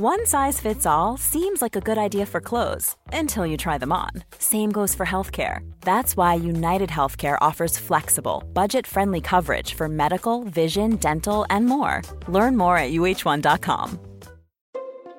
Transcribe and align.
One 0.00 0.26
size 0.26 0.60
fits 0.60 0.86
all 0.86 1.16
seems 1.16 1.60
like 1.60 1.74
a 1.74 1.80
good 1.80 1.98
idea 1.98 2.24
for 2.24 2.40
clothes 2.40 2.94
until 3.12 3.44
you 3.44 3.56
try 3.56 3.78
them 3.78 3.90
on. 3.90 4.10
Same 4.38 4.70
goes 4.70 4.94
for 4.94 5.04
healthcare. 5.04 5.68
That's 5.80 6.16
why 6.16 6.34
United 6.34 6.88
Healthcare 6.88 7.36
offers 7.40 7.76
flexible, 7.76 8.44
budget 8.52 8.86
friendly 8.86 9.20
coverage 9.20 9.74
for 9.74 9.88
medical, 9.88 10.44
vision, 10.44 10.98
dental, 10.98 11.44
and 11.50 11.66
more. 11.66 12.02
Learn 12.28 12.56
more 12.56 12.78
at 12.78 12.92
uh1.com. 12.92 13.98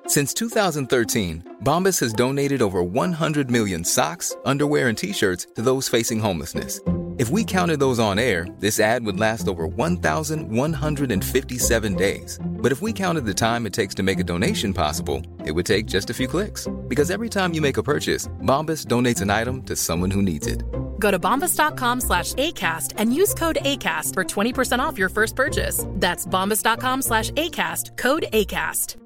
Since 0.06 0.32
2013, 0.32 1.56
Bombas 1.62 2.00
has 2.00 2.14
donated 2.14 2.62
over 2.62 2.82
100 2.82 3.50
million 3.50 3.84
socks, 3.84 4.34
underwear, 4.46 4.88
and 4.88 4.96
t 4.96 5.12
shirts 5.12 5.46
to 5.56 5.60
those 5.60 5.90
facing 5.90 6.20
homelessness. 6.20 6.80
If 7.18 7.28
we 7.28 7.44
counted 7.44 7.80
those 7.80 7.98
on 7.98 8.18
air, 8.18 8.46
this 8.60 8.80
ad 8.80 9.04
would 9.04 9.20
last 9.20 9.46
over 9.46 9.66
1,157 9.66 11.94
days. 11.96 12.38
But 12.62 12.72
if 12.72 12.82
we 12.82 12.92
counted 12.92 13.24
the 13.24 13.34
time 13.34 13.66
it 13.66 13.72
takes 13.72 13.94
to 13.96 14.02
make 14.02 14.20
a 14.20 14.24
donation 14.24 14.72
possible, 14.72 15.22
it 15.44 15.52
would 15.52 15.66
take 15.66 15.86
just 15.86 16.10
a 16.10 16.14
few 16.14 16.26
clicks. 16.26 16.68
Because 16.88 17.10
every 17.10 17.28
time 17.28 17.52
you 17.54 17.60
make 17.60 17.76
a 17.76 17.82
purchase, 17.82 18.28
Bombas 18.42 18.86
donates 18.86 19.22
an 19.22 19.30
item 19.30 19.62
to 19.64 19.76
someone 19.76 20.10
who 20.10 20.22
needs 20.22 20.46
it. 20.46 20.62
Go 20.98 21.10
to 21.10 21.18
bombas.com 21.18 22.00
slash 22.00 22.34
ACAST 22.34 22.94
and 22.98 23.14
use 23.14 23.34
code 23.34 23.58
ACAST 23.62 24.14
for 24.14 24.24
20% 24.24 24.78
off 24.78 24.98
your 24.98 25.08
first 25.08 25.34
purchase. 25.34 25.84
That's 25.96 26.26
bombas.com 26.26 27.02
slash 27.02 27.30
ACAST, 27.32 27.96
code 27.96 28.26
ACAST. 28.32 28.96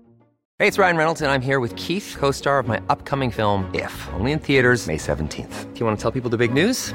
Hey, 0.60 0.68
it's 0.68 0.78
Ryan 0.78 0.96
Reynolds, 0.96 1.20
and 1.20 1.32
I'm 1.32 1.42
here 1.42 1.58
with 1.58 1.74
Keith, 1.74 2.14
co 2.18 2.30
star 2.30 2.60
of 2.60 2.68
my 2.68 2.80
upcoming 2.88 3.32
film, 3.32 3.68
If, 3.74 4.08
only 4.12 4.30
in 4.32 4.38
theaters, 4.38 4.86
May 4.86 4.98
17th. 4.98 5.74
Do 5.74 5.80
you 5.80 5.86
want 5.86 5.98
to 5.98 6.02
tell 6.02 6.12
people 6.12 6.30
the 6.30 6.36
big 6.36 6.52
news? 6.52 6.94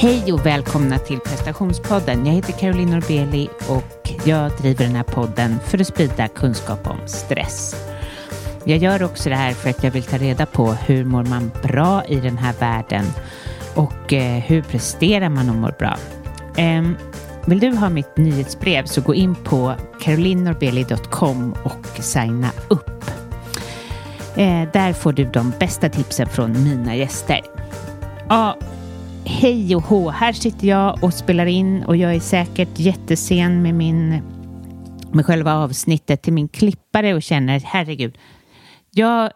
Hej 0.00 0.32
och 0.32 0.46
välkomna 0.46 0.98
till 0.98 1.18
prestationspodden. 1.18 2.26
Jag 2.26 2.32
heter 2.32 2.52
Caroline 2.52 2.90
Norbeli 2.90 3.48
och 3.68 4.12
jag 4.24 4.52
driver 4.52 4.84
den 4.84 4.94
här 4.94 5.02
podden 5.02 5.58
för 5.60 5.80
att 5.80 5.86
sprida 5.86 6.28
kunskap 6.28 6.86
om 6.86 6.98
stress. 7.06 7.86
Jag 8.64 8.78
gör 8.78 9.02
också 9.02 9.28
det 9.28 9.36
här 9.36 9.52
för 9.52 9.70
att 9.70 9.84
jag 9.84 9.90
vill 9.90 10.02
ta 10.02 10.18
reda 10.18 10.46
på 10.46 10.72
hur 10.72 11.04
mår 11.04 11.24
man 11.24 11.50
bra 11.62 12.04
i 12.04 12.20
den 12.20 12.38
här 12.38 12.54
världen 12.60 13.04
och 13.74 14.12
eh, 14.12 14.42
hur 14.42 14.62
presterar 14.62 15.28
man 15.28 15.48
och 15.48 15.56
mår 15.56 15.74
bra. 15.78 15.96
Ehm, 16.56 16.96
vill 17.46 17.60
du 17.60 17.76
ha 17.76 17.88
mitt 17.88 18.16
nyhetsbrev 18.16 18.84
så 18.84 19.00
gå 19.00 19.14
in 19.14 19.34
på 19.34 19.74
carolinnorbeli.com 20.00 21.54
och 21.62 22.02
signa 22.04 22.50
upp. 22.68 23.04
Eh, 24.36 24.72
där 24.72 24.92
får 24.92 25.12
du 25.12 25.24
de 25.24 25.52
bästa 25.58 25.88
tipsen 25.88 26.28
från 26.28 26.64
mina 26.64 26.96
gäster. 26.96 27.40
Ja, 28.28 28.56
Hej 29.30 29.76
och 29.76 29.82
hå, 29.82 30.10
här 30.10 30.32
sitter 30.32 30.68
jag 30.68 31.04
och 31.04 31.14
spelar 31.14 31.46
in 31.46 31.82
och 31.82 31.96
jag 31.96 32.14
är 32.14 32.20
säkert 32.20 32.78
jättesen 32.78 33.62
med 33.62 33.74
min 33.74 34.22
med 35.12 35.26
själva 35.26 35.54
avsnittet 35.54 36.22
till 36.22 36.32
min 36.32 36.48
klippare 36.48 37.14
och 37.14 37.22
känner 37.22 37.60
herregud, 37.64 38.18
jag, 38.90 39.30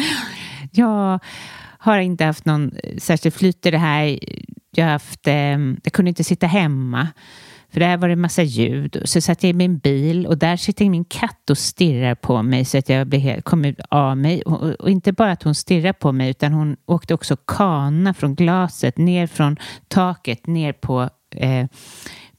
jag 0.72 1.18
har 1.78 1.98
inte 1.98 2.24
haft 2.24 2.44
någon 2.44 2.72
särskild 2.98 3.34
flyt 3.34 3.66
i 3.66 3.70
det 3.70 3.78
här. 3.78 4.18
Jag, 4.70 4.86
haft, 4.86 5.26
eh, 5.26 5.58
jag 5.82 5.92
kunde 5.92 6.08
inte 6.08 6.24
sitta 6.24 6.46
hemma. 6.46 7.08
För 7.72 7.80
där 7.80 7.96
var 7.96 8.08
det 8.08 8.16
massa 8.16 8.42
ljud. 8.42 9.02
Så 9.04 9.20
satt 9.20 9.42
jag 9.42 9.50
i 9.50 9.52
min 9.52 9.78
bil 9.78 10.26
och 10.26 10.38
där 10.38 10.56
sitter 10.56 10.90
min 10.90 11.04
katt 11.04 11.50
och 11.50 11.58
stirrar 11.58 12.14
på 12.14 12.42
mig 12.42 12.64
så 12.64 12.78
att 12.78 12.88
jag 12.88 13.06
blev 13.06 13.40
kom 13.40 13.64
ut 13.64 13.80
av 13.88 14.16
mig. 14.16 14.42
Och, 14.42 14.62
och, 14.62 14.90
inte 14.90 15.12
bara 15.12 15.32
att 15.32 15.42
hon 15.42 15.54
stirrar 15.54 15.92
på 15.92 16.12
mig 16.12 16.30
utan 16.30 16.52
hon 16.52 16.76
åkte 16.86 17.14
också 17.14 17.36
kana 17.36 18.14
från 18.14 18.34
glaset 18.34 18.96
ner 18.98 19.26
från 19.26 19.56
taket 19.88 20.46
ner 20.46 20.72
på 20.72 21.08
eh, 21.36 21.66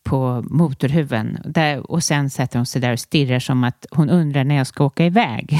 på 0.09 0.43
motorhuven. 0.49 1.37
Där, 1.45 1.91
och 1.91 2.03
sen 2.03 2.29
sätter 2.29 2.59
hon 2.59 2.65
sig 2.65 2.81
där 2.81 2.93
och 2.93 2.99
stirrar 2.99 3.39
som 3.39 3.63
att 3.63 3.85
hon 3.91 4.09
undrar 4.09 4.43
när 4.43 4.55
jag 4.55 4.67
ska 4.67 4.83
åka 4.85 5.05
iväg. 5.05 5.59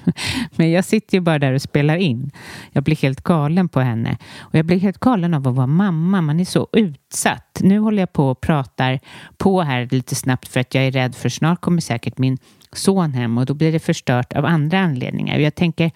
Men 0.56 0.70
jag 0.70 0.84
sitter 0.84 1.16
ju 1.16 1.20
bara 1.20 1.38
där 1.38 1.52
och 1.52 1.62
spelar 1.62 1.96
in. 1.96 2.30
Jag 2.72 2.84
blir 2.84 2.96
helt 2.96 3.22
galen 3.22 3.68
på 3.68 3.80
henne. 3.80 4.16
Och 4.38 4.54
jag 4.54 4.64
blir 4.64 4.78
helt 4.78 4.98
galen 4.98 5.34
av 5.34 5.48
att 5.48 5.54
vara 5.54 5.66
mamma. 5.66 6.20
Man 6.20 6.40
är 6.40 6.44
så 6.44 6.68
utsatt. 6.72 7.60
Nu 7.62 7.78
håller 7.78 8.02
jag 8.02 8.12
på 8.12 8.28
och 8.28 8.40
pratar 8.40 9.00
på 9.36 9.62
här 9.62 9.88
lite 9.90 10.14
snabbt 10.14 10.48
för 10.48 10.60
att 10.60 10.74
jag 10.74 10.86
är 10.86 10.90
rädd 10.90 11.14
för 11.14 11.28
snart 11.28 11.60
kommer 11.60 11.80
säkert 11.80 12.18
min 12.18 12.38
son 12.72 13.12
hem 13.12 13.38
och 13.38 13.46
då 13.46 13.54
blir 13.54 13.72
det 13.72 13.80
förstört 13.80 14.32
av 14.32 14.44
andra 14.44 14.78
anledningar. 14.78 15.38
Jag 15.38 15.54
tänker, 15.54 15.90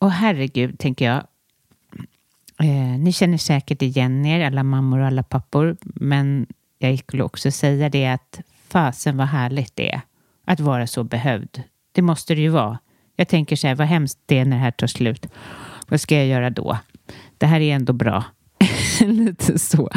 åh 0.00 0.08
herregud, 0.08 0.78
tänker 0.78 1.04
jag. 1.04 1.22
Eh, 2.60 2.98
ni 2.98 3.12
känner 3.12 3.38
säkert 3.38 3.82
igen 3.82 4.26
er, 4.26 4.46
alla 4.46 4.62
mammor 4.62 4.98
och 4.98 5.06
alla 5.06 5.22
pappor, 5.22 5.76
men 5.82 6.46
jag 6.90 6.98
skulle 6.98 7.22
också 7.22 7.50
säga 7.50 7.88
det 7.88 8.06
att 8.06 8.40
fasen 8.68 9.16
vad 9.16 9.26
härligt 9.26 9.76
det 9.76 9.92
är 9.92 10.00
att 10.44 10.60
vara 10.60 10.86
så 10.86 11.04
behövd. 11.04 11.62
Det 11.92 12.02
måste 12.02 12.34
det 12.34 12.40
ju 12.40 12.48
vara. 12.48 12.78
Jag 13.16 13.28
tänker 13.28 13.56
så 13.56 13.66
här, 13.66 13.74
vad 13.74 13.86
hemskt 13.86 14.18
det 14.26 14.38
är 14.38 14.44
när 14.44 14.56
det 14.56 14.62
här 14.62 14.70
tar 14.70 14.86
slut. 14.86 15.26
Vad 15.88 16.00
ska 16.00 16.14
jag 16.14 16.26
göra 16.26 16.50
då? 16.50 16.78
Det 17.38 17.46
här 17.46 17.60
är 17.60 17.74
ändå 17.74 17.92
bra. 17.92 18.24
Lite 19.00 19.58
så. 19.58 19.90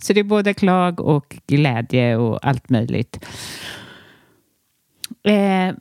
Så 0.00 0.12
det 0.12 0.20
är 0.20 0.24
både 0.24 0.54
klag 0.54 1.00
och 1.00 1.36
glädje 1.46 2.16
och 2.16 2.46
allt 2.46 2.68
möjligt. 2.68 3.24
Eh, 5.24 5.74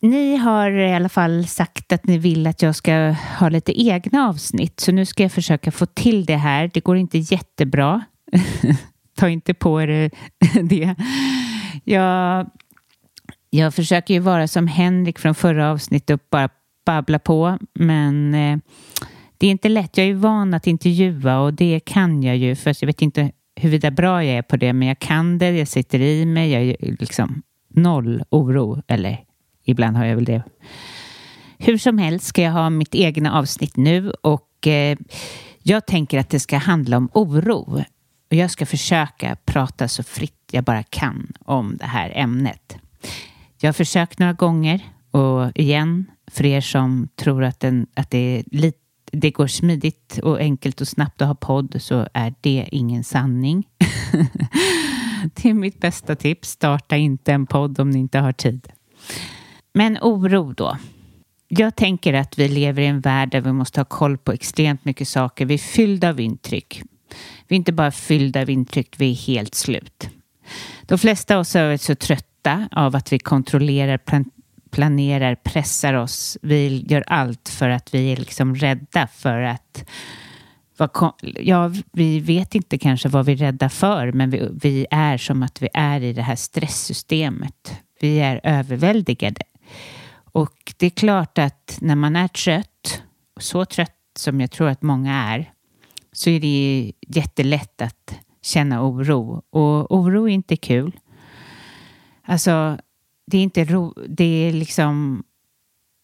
ni 0.00 0.36
har 0.36 0.70
i 0.70 0.94
alla 0.94 1.08
fall 1.08 1.46
sagt 1.46 1.92
att 1.92 2.06
ni 2.06 2.18
vill 2.18 2.46
att 2.46 2.62
jag 2.62 2.74
ska 2.76 3.14
ha 3.38 3.48
lite 3.48 3.82
egna 3.82 4.28
avsnitt, 4.28 4.80
så 4.80 4.92
nu 4.92 5.06
ska 5.06 5.22
jag 5.22 5.32
försöka 5.32 5.70
få 5.70 5.86
till 5.86 6.24
det 6.24 6.36
här. 6.36 6.70
Det 6.74 6.80
går 6.80 6.96
inte 6.96 7.18
jättebra. 7.18 8.04
Ta 9.16 9.28
inte 9.28 9.54
på 9.54 9.82
er 9.82 9.88
eh, 9.88 10.10
det. 10.62 10.94
Jag, 11.84 12.50
jag 13.50 13.74
försöker 13.74 14.14
ju 14.14 14.20
vara 14.20 14.48
som 14.48 14.66
Henrik 14.66 15.18
från 15.18 15.34
förra 15.34 15.70
avsnittet 15.70 16.10
och 16.10 16.26
bara 16.30 16.48
babbla 16.86 17.18
på, 17.18 17.58
men 17.74 18.34
eh, 18.34 18.58
det 19.38 19.46
är 19.46 19.50
inte 19.50 19.68
lätt. 19.68 19.96
Jag 19.96 20.04
är 20.04 20.08
ju 20.08 20.14
van 20.14 20.54
att 20.54 20.66
intervjua 20.66 21.38
och 21.38 21.54
det 21.54 21.80
kan 21.80 22.22
jag 22.22 22.36
ju, 22.36 22.56
för 22.56 22.76
jag 22.80 22.86
vet 22.86 23.02
inte 23.02 23.32
huruvida 23.56 23.90
bra 23.90 24.24
jag 24.24 24.38
är 24.38 24.42
på 24.42 24.56
det, 24.56 24.72
men 24.72 24.88
jag 24.88 24.98
kan 24.98 25.38
det, 25.38 25.50
jag 25.50 25.68
sitter 25.68 26.00
i 26.00 26.26
mig, 26.26 26.50
jag 26.50 26.62
är 26.62 26.96
liksom 26.98 27.42
noll 27.68 28.22
oro, 28.30 28.82
eller 28.86 29.18
ibland 29.64 29.96
har 29.96 30.04
jag 30.04 30.16
väl 30.16 30.24
det. 30.24 30.42
Hur 31.58 31.78
som 31.78 31.98
helst 31.98 32.26
ska 32.26 32.42
jag 32.42 32.52
ha 32.52 32.70
mitt 32.70 32.94
egna 32.94 33.38
avsnitt 33.38 33.76
nu 33.76 34.10
och 34.10 34.66
eh, 34.66 34.98
jag 35.62 35.86
tänker 35.86 36.18
att 36.18 36.30
det 36.30 36.40
ska 36.40 36.56
handla 36.56 36.96
om 36.96 37.08
oro. 37.12 37.84
Och 38.30 38.36
jag 38.36 38.50
ska 38.50 38.66
försöka 38.66 39.36
prata 39.44 39.88
så 39.88 40.02
fritt 40.02 40.48
jag 40.50 40.64
bara 40.64 40.82
kan 40.82 41.32
om 41.40 41.76
det 41.76 41.86
här 41.86 42.12
ämnet. 42.14 42.76
Jag 43.60 43.68
har 43.68 43.72
försökt 43.72 44.18
några 44.18 44.32
gånger 44.32 44.80
och 45.10 45.52
igen, 45.54 46.06
för 46.30 46.46
er 46.46 46.60
som 46.60 47.08
tror 47.16 47.44
att, 47.44 47.60
den, 47.60 47.86
att 47.94 48.10
det, 48.10 48.18
är 48.18 48.44
lite, 48.46 48.78
det 49.12 49.30
går 49.30 49.46
smidigt 49.46 50.18
och 50.22 50.38
enkelt 50.38 50.80
och 50.80 50.88
snabbt 50.88 51.22
att 51.22 51.28
ha 51.28 51.34
podd 51.34 51.76
så 51.78 52.08
är 52.12 52.34
det 52.40 52.68
ingen 52.72 53.04
sanning. 53.04 53.68
det 55.34 55.48
är 55.48 55.54
mitt 55.54 55.80
bästa 55.80 56.16
tips. 56.16 56.50
Starta 56.50 56.96
inte 56.96 57.32
en 57.32 57.46
podd 57.46 57.80
om 57.80 57.90
ni 57.90 57.98
inte 57.98 58.18
har 58.18 58.32
tid. 58.32 58.68
Men 59.74 59.98
oro 60.02 60.52
då. 60.52 60.78
Jag 61.48 61.76
tänker 61.76 62.14
att 62.14 62.38
vi 62.38 62.48
lever 62.48 62.82
i 62.82 62.86
en 62.86 63.00
värld 63.00 63.30
där 63.30 63.40
vi 63.40 63.52
måste 63.52 63.80
ha 63.80 63.84
koll 63.84 64.18
på 64.18 64.32
extremt 64.32 64.84
mycket 64.84 65.08
saker. 65.08 65.46
Vi 65.46 65.54
är 65.54 65.58
fyllda 65.58 66.08
av 66.08 66.20
intryck. 66.20 66.82
Vi 67.48 67.54
är 67.54 67.56
inte 67.56 67.72
bara 67.72 67.90
fyllda 67.90 68.40
av 68.40 68.50
intryck, 68.50 68.94
vi 68.98 69.10
är 69.10 69.14
helt 69.14 69.54
slut. 69.54 70.08
De 70.82 70.98
flesta 70.98 71.34
av 71.34 71.40
oss 71.40 71.56
är 71.56 71.76
så 71.76 71.94
trötta 71.94 72.68
av 72.72 72.96
att 72.96 73.12
vi 73.12 73.18
kontrollerar 73.18 73.98
planerar, 74.70 75.34
pressar 75.34 75.94
oss. 75.94 76.38
Vi 76.42 76.84
gör 76.88 77.04
allt 77.06 77.48
för 77.48 77.68
att 77.68 77.94
vi 77.94 78.12
är 78.12 78.16
liksom 78.16 78.54
rädda 78.54 79.06
för 79.06 79.40
att 79.40 79.84
ja, 81.40 81.72
vi 81.92 82.20
vet 82.20 82.54
inte 82.54 82.78
kanske 82.78 83.08
vad 83.08 83.26
vi 83.26 83.32
är 83.32 83.36
rädda 83.36 83.68
för, 83.68 84.12
men 84.12 84.30
vi, 84.30 84.48
vi 84.62 84.86
är 84.90 85.18
som 85.18 85.42
att 85.42 85.62
vi 85.62 85.68
är 85.74 86.00
i 86.00 86.12
det 86.12 86.22
här 86.22 86.36
stresssystemet. 86.36 87.80
Vi 88.00 88.18
är 88.20 88.40
överväldigade. 88.42 89.40
Och 90.32 90.74
det 90.76 90.86
är 90.86 90.90
klart 90.90 91.38
att 91.38 91.78
när 91.80 91.96
man 91.96 92.16
är 92.16 92.28
trött, 92.28 93.02
så 93.40 93.64
trött 93.64 93.92
som 94.16 94.40
jag 94.40 94.50
tror 94.50 94.68
att 94.68 94.82
många 94.82 95.14
är, 95.14 95.52
så 96.16 96.30
är 96.30 96.40
det 96.40 96.92
jättelätt 97.06 97.82
att 97.82 98.18
känna 98.42 98.88
oro. 98.88 99.42
Och 99.50 99.96
oro 99.96 100.28
är 100.28 100.32
inte 100.32 100.56
kul. 100.56 100.92
Alltså, 102.22 102.78
det 103.26 103.38
är 103.38 103.42
inte 103.42 103.64
ro, 103.64 103.94
det 104.08 104.48
är 104.48 104.52
liksom 104.52 105.24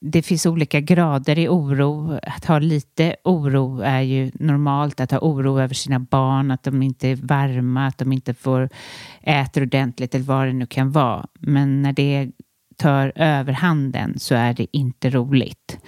det 0.04 0.22
finns 0.22 0.46
olika 0.46 0.80
grader 0.80 1.38
i 1.38 1.48
oro. 1.48 2.18
Att 2.22 2.44
ha 2.44 2.58
lite 2.58 3.16
oro 3.24 3.80
är 3.80 4.00
ju 4.00 4.30
normalt. 4.34 5.00
Att 5.00 5.10
ha 5.10 5.18
oro 5.18 5.60
över 5.60 5.74
sina 5.74 5.98
barn, 5.98 6.50
att 6.50 6.62
de 6.62 6.82
inte 6.82 7.08
är 7.08 7.16
varma, 7.16 7.86
att 7.86 7.98
de 7.98 8.12
inte 8.12 8.34
får 8.34 8.68
äta 9.20 9.62
ordentligt 9.62 10.14
eller 10.14 10.24
vad 10.24 10.46
det 10.46 10.52
nu 10.52 10.66
kan 10.66 10.90
vara. 10.90 11.26
Men 11.40 11.82
när 11.82 11.92
det 11.92 12.30
tar 12.76 13.12
överhanden 13.16 14.18
så 14.18 14.34
är 14.34 14.54
det 14.54 14.76
inte 14.76 15.10
roligt. 15.10 15.78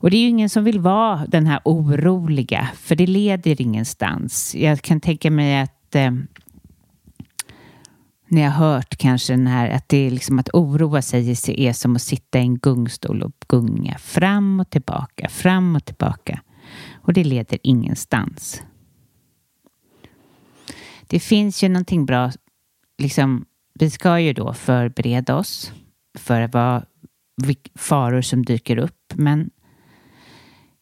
Och 0.00 0.10
det 0.10 0.16
är 0.16 0.20
ju 0.20 0.28
ingen 0.28 0.48
som 0.48 0.64
vill 0.64 0.80
vara 0.80 1.26
den 1.26 1.46
här 1.46 1.60
oroliga, 1.64 2.68
för 2.74 2.96
det 2.96 3.06
leder 3.06 3.62
ingenstans. 3.62 4.54
Jag 4.54 4.82
kan 4.82 5.00
tänka 5.00 5.30
mig 5.30 5.60
att 5.60 5.94
eh, 5.94 6.12
ni 8.28 8.42
har 8.42 8.50
hört 8.50 8.96
kanske 8.96 9.32
den 9.32 9.46
här 9.46 9.70
att 9.70 9.88
det 9.88 10.06
är 10.06 10.10
liksom 10.10 10.38
att 10.38 10.48
oroa 10.52 11.02
sig 11.02 11.30
är 11.30 11.72
som 11.72 11.96
att 11.96 12.02
sitta 12.02 12.38
i 12.38 12.42
en 12.42 12.58
gungstol 12.58 13.22
och 13.22 13.32
gunga 13.48 13.98
fram 13.98 14.60
och 14.60 14.70
tillbaka, 14.70 15.28
fram 15.28 15.76
och 15.76 15.84
tillbaka. 15.84 16.40
Och 16.94 17.12
det 17.12 17.24
leder 17.24 17.58
ingenstans. 17.62 18.62
Det 21.06 21.20
finns 21.20 21.64
ju 21.64 21.68
någonting 21.68 22.06
bra, 22.06 22.32
liksom, 22.98 23.46
vi 23.74 23.90
ska 23.90 24.20
ju 24.20 24.32
då 24.32 24.52
förbereda 24.52 25.36
oss 25.36 25.72
för 26.18 26.48
vad 26.52 26.84
faror 27.74 28.22
som 28.22 28.44
dyker 28.44 28.76
upp, 28.76 29.12
men 29.14 29.50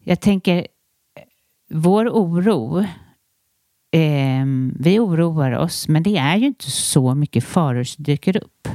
jag 0.09 0.21
tänker 0.21 0.67
vår 1.71 2.09
oro 2.09 2.79
eh, 3.91 4.47
vi 4.79 4.99
oroar 4.99 5.53
oss, 5.53 5.89
men 5.89 6.03
det 6.03 6.17
är 6.17 6.37
ju 6.37 6.47
inte 6.47 6.71
så 6.71 7.15
mycket 7.15 7.45
faror 7.45 7.85
som 7.85 8.05
dyker 8.05 8.37
upp. 8.37 8.69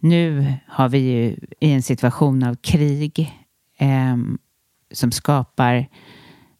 Nu 0.00 0.54
har 0.68 0.88
vi 0.88 0.98
ju 0.98 1.36
i 1.60 1.72
en 1.72 1.82
situation 1.82 2.42
av 2.42 2.54
krig 2.54 3.32
eh, 3.78 4.16
som 4.92 5.12
skapar 5.12 5.86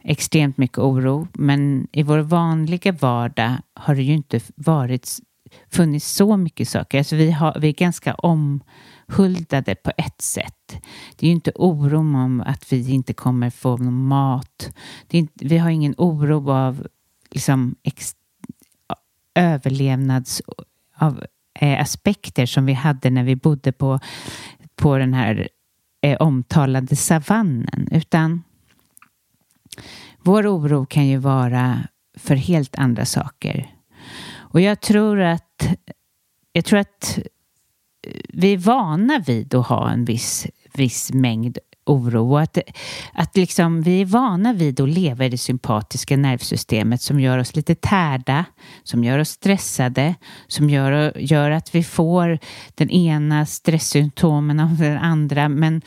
extremt 0.05 0.59
mycket 0.59 0.79
oro, 0.79 1.29
men 1.33 1.89
i 1.93 2.03
vår 2.03 2.19
vanliga 2.19 2.93
vardag 2.93 3.57
har 3.75 3.95
det 3.95 4.03
ju 4.03 4.15
inte 4.15 4.41
varit 4.55 5.19
funnits 5.71 6.13
så 6.13 6.37
mycket 6.37 6.69
saker. 6.69 6.99
Alltså 6.99 7.17
vi, 7.17 7.31
har, 7.31 7.57
vi 7.61 7.69
är 7.69 7.73
ganska 7.73 8.15
om 8.15 8.63
omhuldade 9.09 9.75
på 9.75 9.93
ett 9.97 10.21
sätt. 10.21 10.83
Det 11.17 11.27
är 11.27 11.29
ju 11.29 11.35
inte 11.35 11.53
oro 11.55 11.99
om 11.99 12.43
att 12.47 12.73
vi 12.73 12.91
inte 12.91 13.13
kommer 13.13 13.51
få 13.51 13.77
någon 13.77 14.07
mat. 14.07 14.75
Inte, 15.11 15.47
vi 15.47 15.59
har 15.59 15.71
ingen 15.71 15.95
oro 15.99 16.51
av 16.51 16.87
liksom 17.31 17.75
ex, 17.83 18.17
överlevnads 19.35 20.43
av, 20.97 21.25
eh, 21.61 21.81
aspekter 21.81 22.47
som 22.47 22.67
vi 22.67 22.73
hade 22.73 23.11
när 23.11 23.25
vi 23.25 23.37
bodde 23.37 23.73
på, 23.73 24.01
på 24.77 24.99
den 24.99 25.15
här 25.15 25.49
eh, 26.03 26.17
omtalade 26.17 26.97
savannen, 26.97 27.89
utan 27.91 28.43
vår 30.19 30.47
oro 30.47 30.87
kan 30.87 31.07
ju 31.07 31.17
vara 31.17 31.79
för 32.19 32.35
helt 32.35 32.77
andra 32.77 33.05
saker. 33.05 33.75
Och 34.53 34.61
jag 34.61 34.81
tror 34.81 35.21
att, 35.21 35.69
jag 36.53 36.65
tror 36.65 36.79
att 36.79 37.19
vi 38.29 38.53
är 38.53 38.57
vana 38.57 39.19
vid 39.27 39.55
att 39.55 39.67
ha 39.67 39.91
en 39.91 40.05
viss, 40.05 40.47
viss 40.75 41.13
mängd 41.13 41.59
oro 41.85 42.33
och 42.33 42.41
att, 42.41 42.59
att 43.13 43.37
liksom 43.37 43.83
vi 43.83 44.01
är 44.01 44.05
vana 44.05 44.53
vid 44.53 44.81
att 44.81 44.89
leva 44.89 45.25
i 45.25 45.29
det 45.29 45.39
sympatiska 45.39 46.17
nervsystemet 46.17 47.03
som 47.03 47.21
gör 47.21 47.39
oss 47.39 47.57
lite 47.57 47.75
tärda, 47.75 48.45
som 48.83 49.05
gör 49.05 49.19
oss 49.19 49.29
stressade, 49.29 50.15
som 50.47 50.71
gör, 50.71 51.19
gör 51.19 51.51
att 51.51 51.75
vi 51.75 51.85
får 51.85 52.39
den 52.75 52.91
ena 52.91 53.47
stresssymptomen 53.47 54.61
av 54.61 54.77
den 54.77 54.99
andra 54.99 55.49
men 55.49 55.83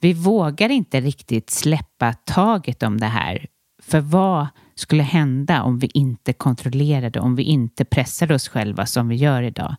vi 0.00 0.12
vågar 0.12 0.68
inte 0.68 1.00
riktigt 1.00 1.50
släppa 1.50 2.12
taget 2.12 2.82
om 2.82 3.00
det 3.00 3.06
här. 3.06 3.46
För 3.82 4.00
vad 4.00 4.46
skulle 4.76 5.02
hända 5.02 5.62
om 5.62 5.78
vi 5.78 5.90
inte 5.94 6.32
kontrollerade, 6.32 7.20
om 7.20 7.36
vi 7.36 7.42
inte 7.42 7.84
pressade 7.84 8.34
oss 8.34 8.48
själva 8.48 8.86
som 8.86 9.08
vi 9.08 9.16
gör 9.16 9.42
idag? 9.42 9.76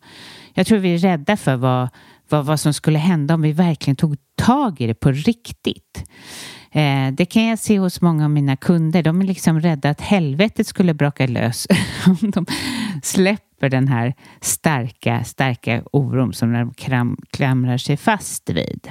Jag 0.54 0.66
tror 0.66 0.78
vi 0.78 0.94
är 0.94 0.98
rädda 0.98 1.36
för 1.36 1.56
vad 1.56 1.88
vad, 2.28 2.46
vad 2.46 2.60
som 2.60 2.74
skulle 2.74 2.98
hända 2.98 3.34
om 3.34 3.42
vi 3.42 3.52
verkligen 3.52 3.96
tog 3.96 4.16
tag 4.34 4.80
i 4.80 4.86
det 4.86 4.94
på 4.94 5.12
riktigt. 5.12 6.04
Eh, 6.70 7.12
det 7.12 7.26
kan 7.26 7.44
jag 7.44 7.58
se 7.58 7.78
hos 7.78 8.00
många 8.00 8.24
av 8.24 8.30
mina 8.30 8.56
kunder. 8.56 9.02
De 9.02 9.20
är 9.20 9.24
liksom 9.24 9.60
rädda 9.60 9.90
att 9.90 10.00
helvetet 10.00 10.66
skulle 10.66 10.94
braka 10.94 11.26
lös 11.26 11.66
om 12.06 12.30
de 12.30 12.46
släpper 13.02 13.68
den 13.68 13.88
här 13.88 14.14
starka, 14.40 15.24
starka 15.24 15.82
oron 15.92 16.32
som 16.32 16.52
de 16.52 16.74
kram, 16.74 17.16
klamrar 17.30 17.78
sig 17.78 17.96
fast 17.96 18.50
vid. 18.50 18.88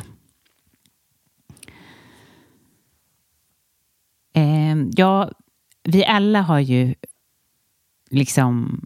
Eh, 4.34 4.76
ja, 4.96 5.32
vi 5.88 6.06
alla 6.06 6.42
har 6.42 6.60
ju 6.60 6.96
liksom 8.10 8.86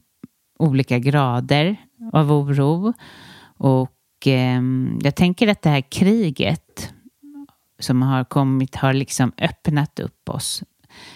olika 0.59 1.00
grader 1.00 1.77
av 2.13 2.31
oro 2.31 2.94
och 3.57 4.27
eh, 4.27 4.62
jag 5.01 5.15
tänker 5.15 5.48
att 5.48 5.62
det 5.62 5.69
här 5.69 5.81
kriget 5.81 6.94
som 7.80 8.01
har 8.01 8.24
kommit 8.24 8.75
har 8.75 8.94
liksom 8.94 9.31
öppnat 9.38 10.00
upp 10.00 10.30
oss. 10.30 10.63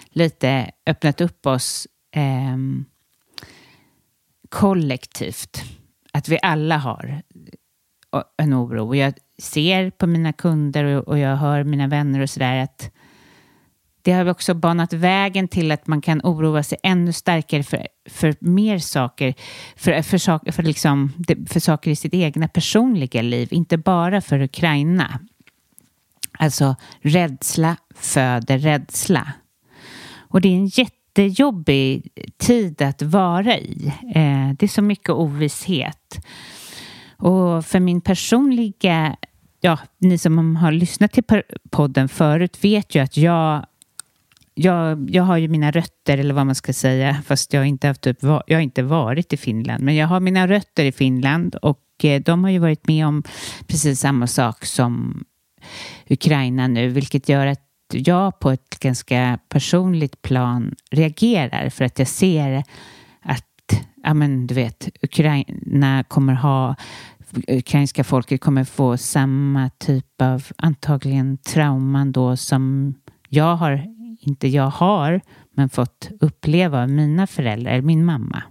Lite 0.09 0.71
öppnat 0.85 1.21
upp 1.21 1.45
oss 1.45 1.87
eh, 2.11 2.57
kollektivt. 4.49 5.63
Att 6.13 6.29
vi 6.29 6.39
alla 6.41 6.77
har 6.77 7.21
en 8.37 8.53
oro. 8.53 8.87
Och 8.87 8.95
Jag 8.95 9.13
ser 9.37 9.89
på 9.89 10.07
mina 10.07 10.33
kunder 10.33 11.09
och 11.09 11.19
jag 11.19 11.35
hör 11.35 11.63
mina 11.63 11.87
vänner 11.87 12.19
och 12.19 12.29
sådär 12.29 12.63
att 12.63 12.91
det 14.05 14.11
har 14.11 14.29
också 14.29 14.53
banat 14.53 14.93
vägen 14.93 15.47
till 15.47 15.71
att 15.71 15.87
man 15.87 16.01
kan 16.01 16.21
oroa 16.23 16.63
sig 16.63 16.77
ännu 16.83 17.13
starkare 17.13 17.63
för, 17.63 17.87
för 18.09 18.35
mer 18.39 18.79
saker, 18.79 19.33
för, 19.75 20.01
för, 20.01 20.51
för, 20.51 20.63
liksom, 20.63 21.13
för 21.49 21.59
saker 21.59 21.91
i 21.91 21.95
sitt 21.95 22.13
egna 22.13 22.47
personliga 22.47 23.21
liv, 23.21 23.47
inte 23.51 23.77
bara 23.77 24.21
för 24.21 24.41
Ukraina. 24.41 25.19
Alltså 26.39 26.75
rädsla 27.01 27.77
föder 27.95 28.57
rädsla. 28.57 29.33
Och 30.17 30.41
det 30.41 30.49
är 30.49 30.55
en 30.55 30.67
jättejobbig 30.67 32.07
tid 32.37 32.81
att 32.81 33.01
vara 33.01 33.57
i. 33.57 33.93
Eh, 34.15 34.49
det 34.57 34.63
är 34.63 34.67
så 34.67 34.81
mycket 34.81 35.09
ovisshet. 35.09 36.25
Och 37.17 37.65
för 37.65 37.79
min 37.79 38.01
personliga 38.01 39.15
ja, 39.61 39.79
ni 39.97 40.17
som 40.17 40.55
har 40.55 40.71
lyssnat 40.71 41.11
till 41.11 41.23
podden 41.69 42.09
förut 42.09 42.63
vet 42.63 42.95
ju 42.95 42.99
att 42.99 43.17
jag 43.17 43.65
jag, 44.55 45.09
jag 45.09 45.23
har 45.23 45.37
ju 45.37 45.47
mina 45.47 45.71
rötter, 45.71 46.17
eller 46.17 46.33
vad 46.33 46.45
man 46.45 46.55
ska 46.55 46.73
säga, 46.73 47.21
fast 47.25 47.53
jag 47.53 47.61
har 47.61 47.65
inte, 47.65 47.87
haft 47.87 48.07
upp, 48.07 48.17
jag 48.21 48.57
har 48.57 48.61
inte 48.61 48.83
varit 48.83 49.33
i 49.33 49.37
Finland. 49.37 49.83
Men 49.83 49.95
jag 49.95 50.07
har 50.07 50.19
mina 50.19 50.47
rötter 50.47 50.85
i 50.85 50.91
Finland 50.91 51.55
och 51.55 51.81
eh, 52.03 52.21
de 52.21 52.43
har 52.43 52.51
ju 52.51 52.59
varit 52.59 52.87
med 52.87 53.07
om 53.07 53.23
precis 53.67 53.99
samma 53.99 54.27
sak 54.27 54.65
som 54.65 55.23
Ukraina 56.09 56.67
nu, 56.67 56.87
vilket 56.87 57.29
gör 57.29 57.47
att 57.47 57.61
jag 57.93 58.39
på 58.39 58.51
ett 58.51 58.79
ganska 58.79 59.39
personligt 59.49 60.21
plan 60.21 60.75
reagerar 60.91 61.69
för 61.69 61.85
att 61.85 61.99
jag 61.99 62.07
ser 62.07 62.63
att, 63.21 63.83
ja 64.03 64.13
men 64.13 64.47
du 64.47 64.55
vet, 64.55 64.89
Ukraina 65.01 66.03
kommer 66.03 66.33
ha 66.33 66.75
ukrainska 67.47 68.03
folket 68.03 68.41
kommer 68.41 68.63
få 68.63 68.97
samma 68.97 69.69
typ 69.69 70.21
av 70.21 70.43
antagligen 70.57 71.37
trauman 71.37 72.11
då 72.11 72.37
som 72.37 72.93
jag 73.29 73.55
har 73.55 73.95
inte 74.27 74.47
jag 74.47 74.69
har, 74.69 75.21
men 75.51 75.69
fått 75.69 76.09
uppleva 76.19 76.81
av 76.81 76.89
mina 76.89 77.27
föräldrar, 77.27 77.81
min 77.81 78.05
mamma. 78.05 78.43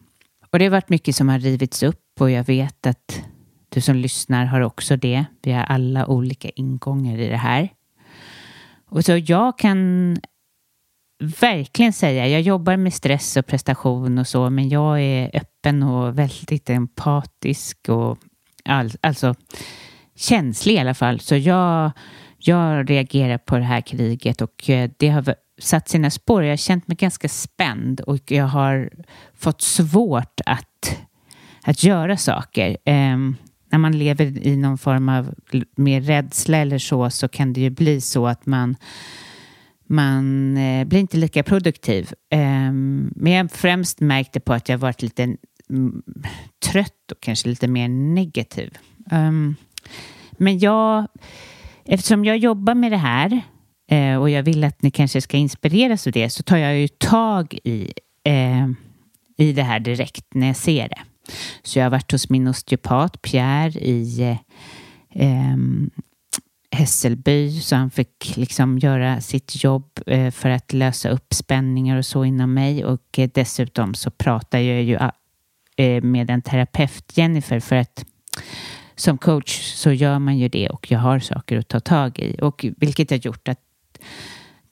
Och 0.51 0.59
det 0.59 0.65
har 0.65 0.71
varit 0.71 0.89
mycket 0.89 1.17
som 1.17 1.29
har 1.29 1.39
rivits 1.39 1.83
upp 1.83 2.21
och 2.21 2.31
jag 2.31 2.45
vet 2.45 2.87
att 2.87 3.23
du 3.69 3.81
som 3.81 3.97
lyssnar 3.97 4.45
har 4.45 4.61
också 4.61 4.97
det. 4.97 5.25
Vi 5.43 5.53
har 5.53 5.63
alla 5.63 6.07
olika 6.07 6.49
ingångar 6.49 7.19
i 7.19 7.29
det 7.29 7.37
här. 7.37 7.69
Och 8.87 9.05
så 9.05 9.17
jag 9.17 9.59
kan 9.59 10.17
verkligen 11.41 11.93
säga, 11.93 12.29
jag 12.29 12.41
jobbar 12.41 12.77
med 12.77 12.95
stress 12.95 13.37
och 13.37 13.47
prestation 13.47 14.19
och 14.19 14.29
så, 14.29 14.51
men 14.51 14.69
jag 14.69 15.01
är 15.03 15.31
öppen 15.37 15.83
och 15.83 16.19
väldigt 16.19 16.71
empatisk 16.71 17.89
och 17.89 18.19
all, 18.65 18.91
alltså 19.01 19.35
känslig 20.17 20.75
i 20.75 20.79
alla 20.79 20.95
fall. 20.95 21.21
Så 21.21 21.37
jag, 21.37 21.91
jag 22.39 22.91
reagerar 22.91 23.39
på 23.39 23.57
det 23.57 23.65
här 23.65 23.81
kriget 23.81 24.43
och 24.43 24.71
eh, 24.71 24.91
det 24.97 25.09
har 25.09 25.35
satt 25.59 25.89
sina 25.89 26.11
spår. 26.11 26.43
Jag 26.43 26.53
har 26.53 26.57
känt 26.57 26.89
mig 26.89 26.97
ganska 26.97 27.29
spänd 27.29 28.01
och 28.01 28.31
jag 28.31 28.47
har 28.47 28.91
fått 29.35 29.63
svårt 29.63 30.41
att, 30.47 30.99
att 31.65 31.85
göra 31.85 32.17
saker. 32.17 32.77
Um, 32.87 33.37
när 33.71 33.79
man 33.79 33.99
lever 33.99 34.47
i 34.47 34.57
någon 34.57 34.79
form 34.79 35.09
av 35.09 35.35
mer 35.77 36.01
rädsla 36.01 36.59
eller 36.59 36.79
så, 36.79 37.11
så 37.11 37.29
kan 37.29 37.53
det 37.53 37.61
ju 37.61 37.71
bli 37.71 38.01
så 38.01 38.27
att 38.27 38.47
man 38.47 38.77
man 39.87 40.57
eh, 40.57 40.87
blir 40.87 41.01
inte 41.01 41.17
lika 41.17 41.43
produktiv. 41.43 42.13
Um, 42.35 43.13
men 43.17 43.33
jag 43.33 43.45
har 43.45 43.49
främst 43.49 44.01
märkt 44.01 44.33
det 44.33 44.41
på 44.41 44.53
att 44.53 44.69
jag 44.69 44.79
varit 44.79 45.03
lite 45.03 45.37
mm, 45.71 46.03
trött 46.67 47.13
och 47.13 47.21
kanske 47.21 47.49
lite 47.49 47.69
mer 47.69 47.89
negativ. 47.89 48.79
Um, 49.13 49.57
men 50.33 50.59
jag, 50.59 51.07
eftersom 51.85 52.25
jag 52.25 52.39
jobbar 52.39 52.75
med 52.75 52.93
det 52.93 52.97
här 52.97 53.43
eh, 53.91 54.17
och 54.17 54.31
jag 54.31 54.43
vill 54.43 54.65
att 54.65 54.83
ni 54.83 54.91
kanske 54.91 55.21
ska 55.21 55.37
inspireras 55.37 56.07
av 56.07 56.13
det 56.13 56.31
så 56.31 56.43
tar 56.43 56.57
jag 56.57 56.79
ju 56.79 56.89
tag 56.89 57.59
i, 57.65 57.93
eh, 58.25 58.69
i 59.37 59.53
det 59.53 59.63
här 59.63 59.81
direkt 59.81 60.35
när 60.35 60.47
jag 60.47 60.57
ser 60.57 60.89
det. 60.89 61.03
Så 61.63 61.79
jag 61.79 61.85
har 61.85 61.91
varit 61.91 62.13
hos 62.13 62.31
min 62.31 62.49
osteopat 62.49 63.23
Pierre 63.23 63.81
i 63.81 64.23
eh, 64.23 64.37
ehm, 65.15 65.91
Hässelby 66.75 67.61
så 67.61 67.77
han 67.77 67.91
fick 67.91 68.37
liksom 68.37 68.79
göra 68.79 69.21
sitt 69.21 69.65
jobb 69.65 70.01
eh, 70.07 70.31
för 70.31 70.51
att 70.51 70.73
lösa 70.73 71.09
upp 71.09 71.35
spänningar 71.35 71.97
och 71.97 72.07
så 72.07 72.25
inom 72.25 72.55
mig 72.55 72.85
och 72.85 73.19
eh, 73.19 73.31
dessutom 73.35 73.95
så 73.95 74.11
pratar 74.11 74.59
jag 74.59 74.83
ju 74.83 74.97
ah, 74.97 75.13
eh, 75.77 76.03
med 76.03 76.31
en 76.31 76.43
terapeut, 76.43 77.13
Jennifer, 77.15 77.61
för 77.61 77.77
att 77.77 78.05
som 78.97 79.19
coach 79.19 79.61
så 79.61 79.93
gör 79.93 80.19
man 80.19 80.39
ju 80.39 80.49
det 80.49 80.69
och 80.69 80.91
jag 80.91 80.99
har 80.99 81.19
saker 81.19 81.59
att 81.59 81.69
ta 81.69 81.81
tag 81.81 82.19
i 82.19 82.37
och 82.43 82.67
vilket 82.77 83.11
har 83.11 83.17
gjort 83.17 83.49
att 83.49 83.61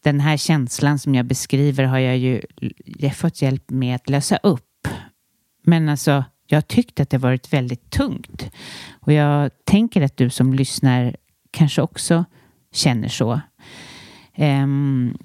den 0.02 0.20
här 0.20 0.36
känslan 0.36 0.98
som 0.98 1.14
jag 1.14 1.26
beskriver 1.26 1.84
har 1.84 1.98
jag 1.98 2.18
ju 2.18 2.42
jag 2.84 3.16
fått 3.16 3.42
hjälp 3.42 3.70
med 3.70 3.96
att 3.96 4.08
lösa 4.08 4.36
upp. 4.36 4.88
Men 5.64 5.88
alltså, 5.88 6.24
jag 6.46 6.68
tyckte 6.68 7.02
att 7.02 7.10
det 7.10 7.18
varit 7.18 7.52
väldigt 7.52 7.90
tungt. 7.90 8.50
Och 9.00 9.12
jag 9.12 9.50
tänker 9.64 10.02
att 10.02 10.16
du 10.16 10.30
som 10.30 10.54
lyssnar 10.54 11.16
kanske 11.50 11.82
också 11.82 12.24
känner 12.72 13.08
så. 13.08 13.40
Um, 14.36 15.18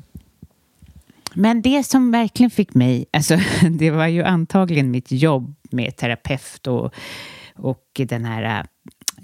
men 1.33 1.61
det 1.61 1.83
som 1.83 2.11
verkligen 2.11 2.49
fick 2.49 2.73
mig, 2.73 3.05
alltså 3.13 3.37
det 3.71 3.91
var 3.91 4.07
ju 4.07 4.23
antagligen 4.23 4.91
mitt 4.91 5.11
jobb 5.11 5.55
med 5.71 5.95
terapeut 5.95 6.67
och, 6.67 6.93
och 7.55 7.85
den 7.95 8.25
här 8.25 8.65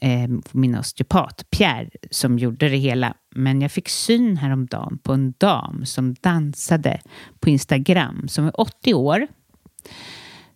eh, 0.04 0.30
min 0.52 0.78
osteopat 0.78 1.46
Pierre 1.50 1.90
som 2.12 2.40
gjorde 2.40 2.70
det 2.70 2.78
hela. 2.78 3.14
Men 3.36 3.62
jag 3.62 3.72
fick 3.72 3.90
syn 3.90 4.38
häromdagen 4.38 4.98
på 4.98 5.14
en 5.14 5.34
dam 5.38 5.86
som 5.86 6.14
dansade 6.14 7.00
på 7.40 7.50
Instagram 7.50 8.28
som 8.28 8.46
är 8.46 8.62
80 8.62 8.94
år. 8.94 9.28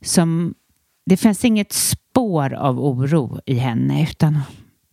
Som, 0.01 0.53
det 1.05 1.17
fanns 1.17 1.45
inget 1.45 1.73
spår 1.73 2.53
av 2.53 2.79
oro 2.79 3.39
i 3.45 3.53
henne 3.53 4.03
utan 4.03 4.39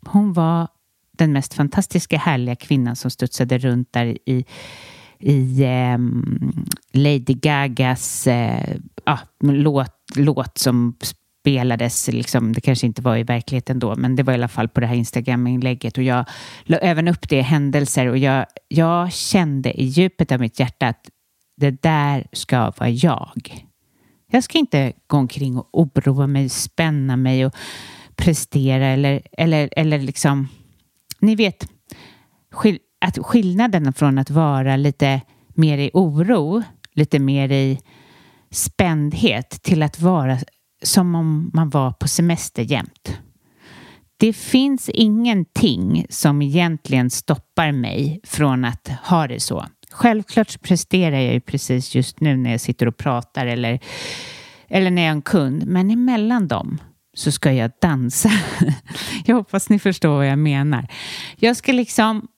hon 0.07 0.33
var 0.33 0.69
den 1.13 1.33
mest 1.33 1.55
fantastiska 1.55 2.19
härliga 2.19 2.57
kvinnan 2.57 2.97
som 2.97 3.11
studsade 3.11 3.59
runt 3.59 3.93
där 3.93 4.07
i, 4.07 4.45
i 5.19 5.63
eh, 5.63 5.99
Lady 6.93 7.35
Gagas 7.35 8.27
eh, 8.27 8.77
ah, 9.05 9.19
låt, 9.41 9.95
låt 10.17 10.59
som 10.59 10.97
spelades, 11.45 12.09
liksom, 12.09 12.53
det 12.53 12.61
kanske 12.61 12.87
inte 12.87 13.03
var 13.03 13.17
i 13.17 13.23
verkligheten 13.23 13.79
då, 13.79 13.95
men 13.97 14.17
det 14.17 14.23
var 14.23 14.33
i 14.33 14.37
alla 14.37 14.49
fall 14.49 14.69
på 14.69 14.81
det 14.81 14.87
här 14.87 14.95
Instagram-inlägget 14.95 15.99
och 15.99 16.05
jag 16.05 16.25
la 16.63 16.77
även 16.77 17.09
upp 17.09 17.29
det 17.29 17.37
i 17.37 17.41
händelser 17.41 18.07
och 18.07 18.19
jag, 18.19 18.47
jag 18.69 19.13
kände 19.13 19.81
i 19.81 19.85
djupet 19.85 20.33
av 20.33 20.41
mitt 20.41 20.61
hjärta 20.61 20.87
att 20.87 21.11
det 21.57 21.83
där 21.83 22.27
ska 22.33 22.73
vara 22.79 22.91
jag. 22.91 23.65
Jag 24.31 24.45
ska 24.45 24.59
inte 24.59 24.93
gå 25.07 25.17
omkring 25.17 25.59
och 25.59 25.69
oroa 25.73 26.27
mig, 26.27 26.49
spänna 26.49 27.17
mig 27.17 27.47
och 27.47 27.55
prestera 28.17 28.87
eller, 28.87 29.23
eller, 29.33 29.69
eller 29.77 29.99
liksom 29.99 30.49
ni 31.21 31.35
vet, 31.35 31.67
att 33.01 33.19
skillnaden 33.19 33.93
från 33.93 34.19
att 34.19 34.31
vara 34.31 34.77
lite 34.77 35.21
mer 35.55 35.79
i 35.79 35.91
oro, 35.95 36.63
lite 36.93 37.19
mer 37.19 37.53
i 37.53 37.79
spändhet 38.51 39.63
till 39.63 39.83
att 39.83 40.01
vara 40.01 40.39
som 40.85 41.15
om 41.15 41.51
man 41.55 41.71
var 41.71 41.93
på 41.93 42.09
semester 42.09 42.63
jämt. 42.63 43.19
Det 44.17 44.33
finns 44.33 44.89
ingenting 44.89 46.07
som 46.09 46.43
egentligen 46.43 47.11
stoppar 47.11 47.73
mig 47.73 48.21
från 48.25 48.65
att 48.65 48.89
ha 49.05 49.27
det 49.27 49.41
så. 49.41 49.67
Självklart 49.91 50.51
så 50.51 50.59
presterar 50.59 51.21
jag 51.21 51.35
ju 51.35 51.41
precis 51.41 51.95
just 51.95 52.21
nu 52.21 52.37
när 52.37 52.51
jag 52.51 52.61
sitter 52.61 52.89
och 52.89 52.97
pratar 52.97 53.47
eller, 53.47 53.81
eller 54.69 54.91
när 54.91 55.03
jag 55.03 55.09
är 55.09 55.13
en 55.13 55.23
kund, 55.23 55.67
men 55.67 55.91
emellan 55.91 56.49
dem 56.49 56.79
så 57.15 57.33
ska 57.33 57.53
jag 57.53 57.71
dansa. 57.81 58.31
jag 59.25 59.37
hoppas 59.37 59.69
ni 59.69 59.79
förstår 59.79 60.17
vad 60.17 60.27
jag 60.27 60.39
menar. 60.39 60.89
Jag 61.37 61.57
ska 61.57 61.73
liksom 61.73 62.29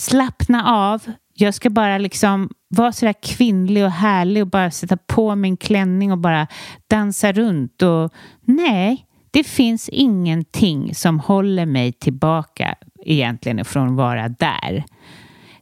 slappna 0.00 0.64
av. 0.64 1.02
Jag 1.34 1.54
ska 1.54 1.70
bara 1.70 1.98
liksom 1.98 2.50
vara 2.70 2.92
sådär 2.92 3.14
kvinnlig 3.22 3.84
och 3.84 3.90
härlig 3.90 4.42
och 4.42 4.48
bara 4.48 4.70
sätta 4.70 4.96
på 4.96 5.34
min 5.34 5.56
klänning 5.56 6.12
och 6.12 6.18
bara 6.18 6.46
dansa 6.88 7.32
runt. 7.32 7.82
Och 7.82 8.12
nej, 8.44 9.06
det 9.30 9.44
finns 9.44 9.88
ingenting 9.88 10.94
som 10.94 11.20
håller 11.20 11.66
mig 11.66 11.92
tillbaka 11.92 12.74
egentligen 13.04 13.64
från 13.64 13.88
att 13.88 13.94
vara 13.94 14.28
där. 14.28 14.84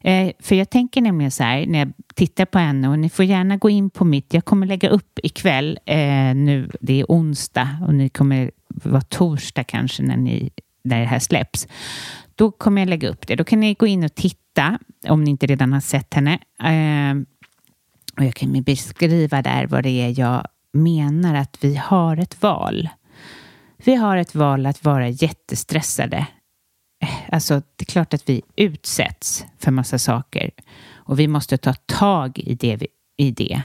Eh, 0.01 0.31
för 0.41 0.55
jag 0.55 0.71
tänker 0.71 1.01
nämligen 1.01 1.31
så 1.31 1.43
här 1.43 1.67
när 1.67 1.79
jag 1.79 1.93
tittar 2.15 2.45
på 2.45 2.59
henne 2.59 2.89
och 2.89 2.99
ni 2.99 3.09
får 3.09 3.25
gärna 3.25 3.57
gå 3.57 3.71
in 3.71 3.91
på 3.91 4.05
mitt, 4.05 4.35
jag 4.35 4.45
kommer 4.45 4.67
lägga 4.67 4.89
upp 4.89 5.19
ikväll, 5.23 5.79
eh, 5.85 6.35
nu, 6.35 6.71
det 6.81 7.01
är 7.01 7.07
onsdag 7.09 7.69
och 7.87 7.95
ni 7.95 8.09
kommer 8.09 8.51
vara 8.69 9.01
torsdag 9.01 9.65
kanske 9.65 10.03
när, 10.03 10.17
ni, 10.17 10.51
när 10.83 11.01
det 11.01 11.07
här 11.07 11.19
släpps. 11.19 11.69
Då 12.35 12.51
kommer 12.51 12.81
jag 12.81 12.89
lägga 12.89 13.09
upp 13.09 13.27
det. 13.27 13.37
Då 13.37 13.45
kan 13.45 13.61
ni 13.61 13.75
gå 13.75 13.87
in 13.87 14.05
och 14.05 14.15
titta 14.15 14.48
om 15.09 15.25
ni 15.25 15.31
inte 15.31 15.47
redan 15.47 15.73
har 15.73 15.81
sett 15.81 16.15
henne. 16.15 16.39
Eh, 16.63 17.23
och 18.17 18.25
jag 18.25 18.35
kan 18.35 18.63
beskriva 18.63 19.43
där 19.43 19.67
vad 19.67 19.83
det 19.83 19.91
är 19.91 20.21
jag 20.21 20.47
menar 20.73 21.35
att 21.35 21.59
vi 21.61 21.77
har 21.77 22.17
ett 22.17 22.43
val. 22.43 22.89
Vi 23.85 23.95
har 23.95 24.17
ett 24.17 24.35
val 24.35 24.67
att 24.67 24.85
vara 24.85 25.09
jättestressade 25.09 26.27
eh, 27.03 27.09
Alltså, 27.33 27.55
det 27.55 27.83
är 27.83 27.85
klart 27.85 28.15
att 28.15 28.29
vi 28.29 28.43
utsätts 28.57 29.47
för 29.59 29.71
massa 29.71 29.99
saker 29.99 30.51
och 30.95 31.19
vi 31.19 31.29
måste 31.29 31.59
ta 31.59 31.75
tag 31.75 32.39
i 32.39 32.55
det. 32.55 32.87
I 33.17 33.31
det. 33.31 33.63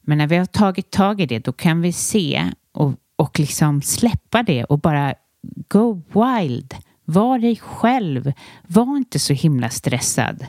Men 0.00 0.18
när 0.18 0.26
vi 0.26 0.36
har 0.36 0.46
tagit 0.46 0.90
tag 0.90 1.20
i 1.20 1.26
det, 1.26 1.38
då 1.38 1.52
kan 1.52 1.80
vi 1.80 1.92
se 1.92 2.50
och, 2.72 2.94
och 3.16 3.38
liksom 3.38 3.82
släppa 3.82 4.42
det 4.42 4.64
och 4.64 4.78
bara 4.78 5.14
go 5.68 6.02
wild. 6.12 6.74
Var 7.04 7.38
dig 7.38 7.56
själv. 7.56 8.32
Var 8.62 8.96
inte 8.96 9.18
så 9.18 9.32
himla 9.32 9.70
stressad. 9.70 10.46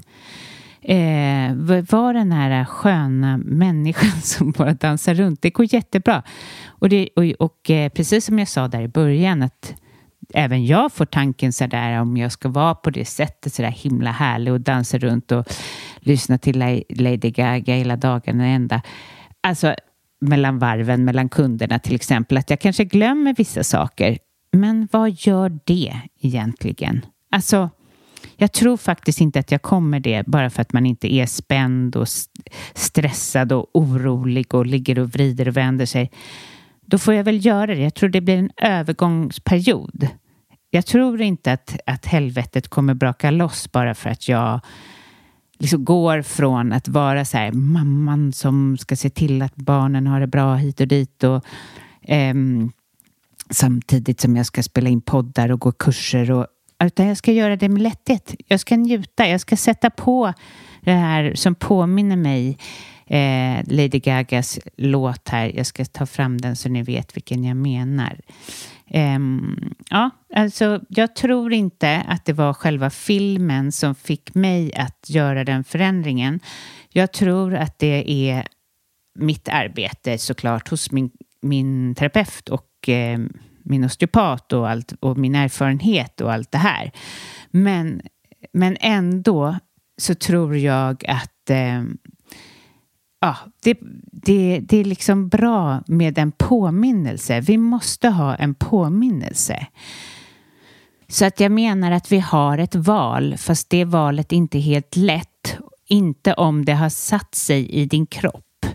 Eh, 0.81 1.53
var 1.89 2.13
den 2.13 2.31
här 2.31 2.65
sköna 2.65 3.37
människan 3.37 4.11
som 4.21 4.51
bara 4.51 4.73
dansar 4.73 5.13
runt. 5.13 5.41
Det 5.41 5.49
går 5.49 5.73
jättebra. 5.73 6.23
Och, 6.67 6.89
det, 6.89 7.09
och, 7.15 7.23
och 7.23 7.69
eh, 7.69 7.89
precis 7.89 8.25
som 8.25 8.39
jag 8.39 8.47
sa 8.47 8.67
där 8.67 8.81
i 8.81 8.87
början 8.87 9.41
att 9.41 9.75
även 10.33 10.65
jag 10.65 10.91
får 10.91 11.05
tanken 11.05 11.53
så 11.53 11.67
där 11.67 12.01
om 12.01 12.17
jag 12.17 12.31
ska 12.31 12.49
vara 12.49 12.75
på 12.75 12.89
det 12.89 13.05
sättet 13.05 13.53
så 13.53 13.61
där 13.61 13.69
himla 13.69 14.11
härlig 14.11 14.53
och 14.53 14.61
dansa 14.61 14.97
runt 14.97 15.31
och 15.31 15.45
lyssna 15.99 16.37
till 16.37 16.83
Lady 16.89 17.31
Gaga 17.31 17.75
hela 17.75 17.95
dagarna 17.95 18.45
ända. 18.47 18.81
Alltså 19.41 19.75
mellan 20.21 20.59
varven, 20.59 21.05
mellan 21.05 21.29
kunderna 21.29 21.79
till 21.79 21.95
exempel, 21.95 22.37
att 22.37 22.49
jag 22.49 22.59
kanske 22.59 22.85
glömmer 22.85 23.33
vissa 23.37 23.63
saker. 23.63 24.17
Men 24.53 24.87
vad 24.91 25.11
gör 25.11 25.59
det 25.63 26.01
egentligen? 26.19 27.05
Alltså, 27.31 27.69
jag 28.37 28.51
tror 28.51 28.77
faktiskt 28.77 29.21
inte 29.21 29.39
att 29.39 29.51
jag 29.51 29.61
kommer 29.61 29.99
det 29.99 30.27
bara 30.27 30.49
för 30.49 30.61
att 30.61 30.73
man 30.73 30.85
inte 30.85 31.13
är 31.13 31.25
spänd 31.25 31.95
och 31.95 32.07
stressad 32.73 33.51
och 33.51 33.69
orolig 33.73 34.53
och 34.53 34.65
ligger 34.65 34.99
och 34.99 35.09
vrider 35.09 35.47
och 35.47 35.57
vänder 35.57 35.85
sig. 35.85 36.11
Då 36.85 36.97
får 36.97 37.13
jag 37.13 37.23
väl 37.23 37.45
göra 37.45 37.75
det. 37.75 37.81
Jag 37.81 37.93
tror 37.93 38.09
det 38.09 38.21
blir 38.21 38.37
en 38.37 38.51
övergångsperiod. 38.57 40.07
Jag 40.69 40.85
tror 40.85 41.21
inte 41.21 41.53
att, 41.53 41.77
att 41.85 42.05
helvetet 42.05 42.67
kommer 42.67 42.93
braka 42.93 43.31
loss 43.31 43.71
bara 43.71 43.95
för 43.95 44.09
att 44.09 44.27
jag 44.27 44.59
liksom 45.59 45.85
går 45.85 46.21
från 46.21 46.73
att 46.73 46.87
vara 46.87 47.25
så 47.25 47.37
här, 47.37 47.51
mamman 47.51 48.33
som 48.33 48.77
ska 48.77 48.95
se 48.95 49.09
till 49.09 49.41
att 49.41 49.55
barnen 49.55 50.07
har 50.07 50.19
det 50.19 50.27
bra 50.27 50.55
hit 50.55 50.81
och 50.81 50.87
dit 50.87 51.23
och 51.23 51.45
eh, 52.01 52.33
samtidigt 53.53 54.21
som 54.21 54.35
jag 54.35 54.45
ska 54.45 54.63
spela 54.63 54.89
in 54.89 55.01
poddar 55.01 55.51
och 55.51 55.59
gå 55.59 55.71
kurser 55.71 56.31
och 56.31 56.47
utan 56.83 57.07
jag 57.07 57.17
ska 57.17 57.31
göra 57.31 57.55
det 57.55 57.69
med 57.69 57.81
lätthet. 57.81 58.35
Jag 58.47 58.59
ska 58.59 58.77
njuta, 58.77 59.27
jag 59.27 59.41
ska 59.41 59.57
sätta 59.57 59.89
på 59.89 60.33
det 60.81 60.91
här 60.91 61.35
som 61.35 61.55
påminner 61.55 62.15
mig 62.15 62.57
eh, 63.05 63.63
Lady 63.67 63.99
Gagas 63.99 64.59
låt 64.77 65.29
här. 65.29 65.51
Jag 65.55 65.65
ska 65.65 65.85
ta 65.85 66.05
fram 66.05 66.37
den 66.37 66.55
så 66.55 66.69
ni 66.69 66.83
vet 66.83 67.15
vilken 67.15 67.43
jag 67.43 67.57
menar. 67.57 68.19
Um, 68.93 69.73
ja, 69.89 70.09
alltså 70.35 70.81
jag 70.89 71.15
tror 71.15 71.53
inte 71.53 72.05
att 72.07 72.25
det 72.25 72.33
var 72.33 72.53
själva 72.53 72.89
filmen 72.89 73.71
som 73.71 73.95
fick 73.95 74.35
mig 74.35 74.75
att 74.75 75.09
göra 75.09 75.43
den 75.43 75.63
förändringen. 75.63 76.39
Jag 76.89 77.11
tror 77.11 77.55
att 77.55 77.79
det 77.79 78.11
är 78.11 78.47
mitt 79.19 79.49
arbete 79.49 80.17
såklart 80.17 80.69
hos 80.69 80.91
min, 80.91 81.11
min 81.41 81.95
terapeut 81.95 82.49
och 82.49 82.65
eh, 82.89 83.19
min 83.63 83.83
osteopat 83.83 84.53
och, 84.53 84.69
allt, 84.69 84.93
och 84.99 85.17
min 85.17 85.35
erfarenhet 85.35 86.21
och 86.21 86.33
allt 86.33 86.51
det 86.51 86.57
här. 86.57 86.91
Men, 87.51 88.01
men 88.53 88.77
ändå 88.79 89.55
så 89.97 90.15
tror 90.15 90.57
jag 90.57 91.05
att 91.07 91.49
eh, 91.49 91.83
ja, 93.21 93.37
det, 93.63 93.77
det, 94.11 94.59
det 94.59 94.77
är 94.77 94.83
liksom 94.85 95.27
bra 95.27 95.83
med 95.87 96.17
en 96.17 96.31
påminnelse. 96.31 97.41
Vi 97.41 97.57
måste 97.57 98.09
ha 98.09 98.35
en 98.35 98.55
påminnelse. 98.55 99.67
Så 101.07 101.25
att 101.25 101.39
jag 101.39 101.51
menar 101.51 101.91
att 101.91 102.11
vi 102.11 102.19
har 102.19 102.57
ett 102.57 102.75
val, 102.75 103.37
fast 103.37 103.69
det 103.69 103.85
valet 103.85 104.33
är 104.33 104.37
inte 104.37 104.59
helt 104.59 104.95
lätt. 104.95 105.57
Inte 105.87 106.33
om 106.33 106.65
det 106.65 106.73
har 106.73 106.89
satt 106.89 107.35
sig 107.35 107.69
i 107.69 107.85
din 107.85 108.05
kropp, 108.05 108.65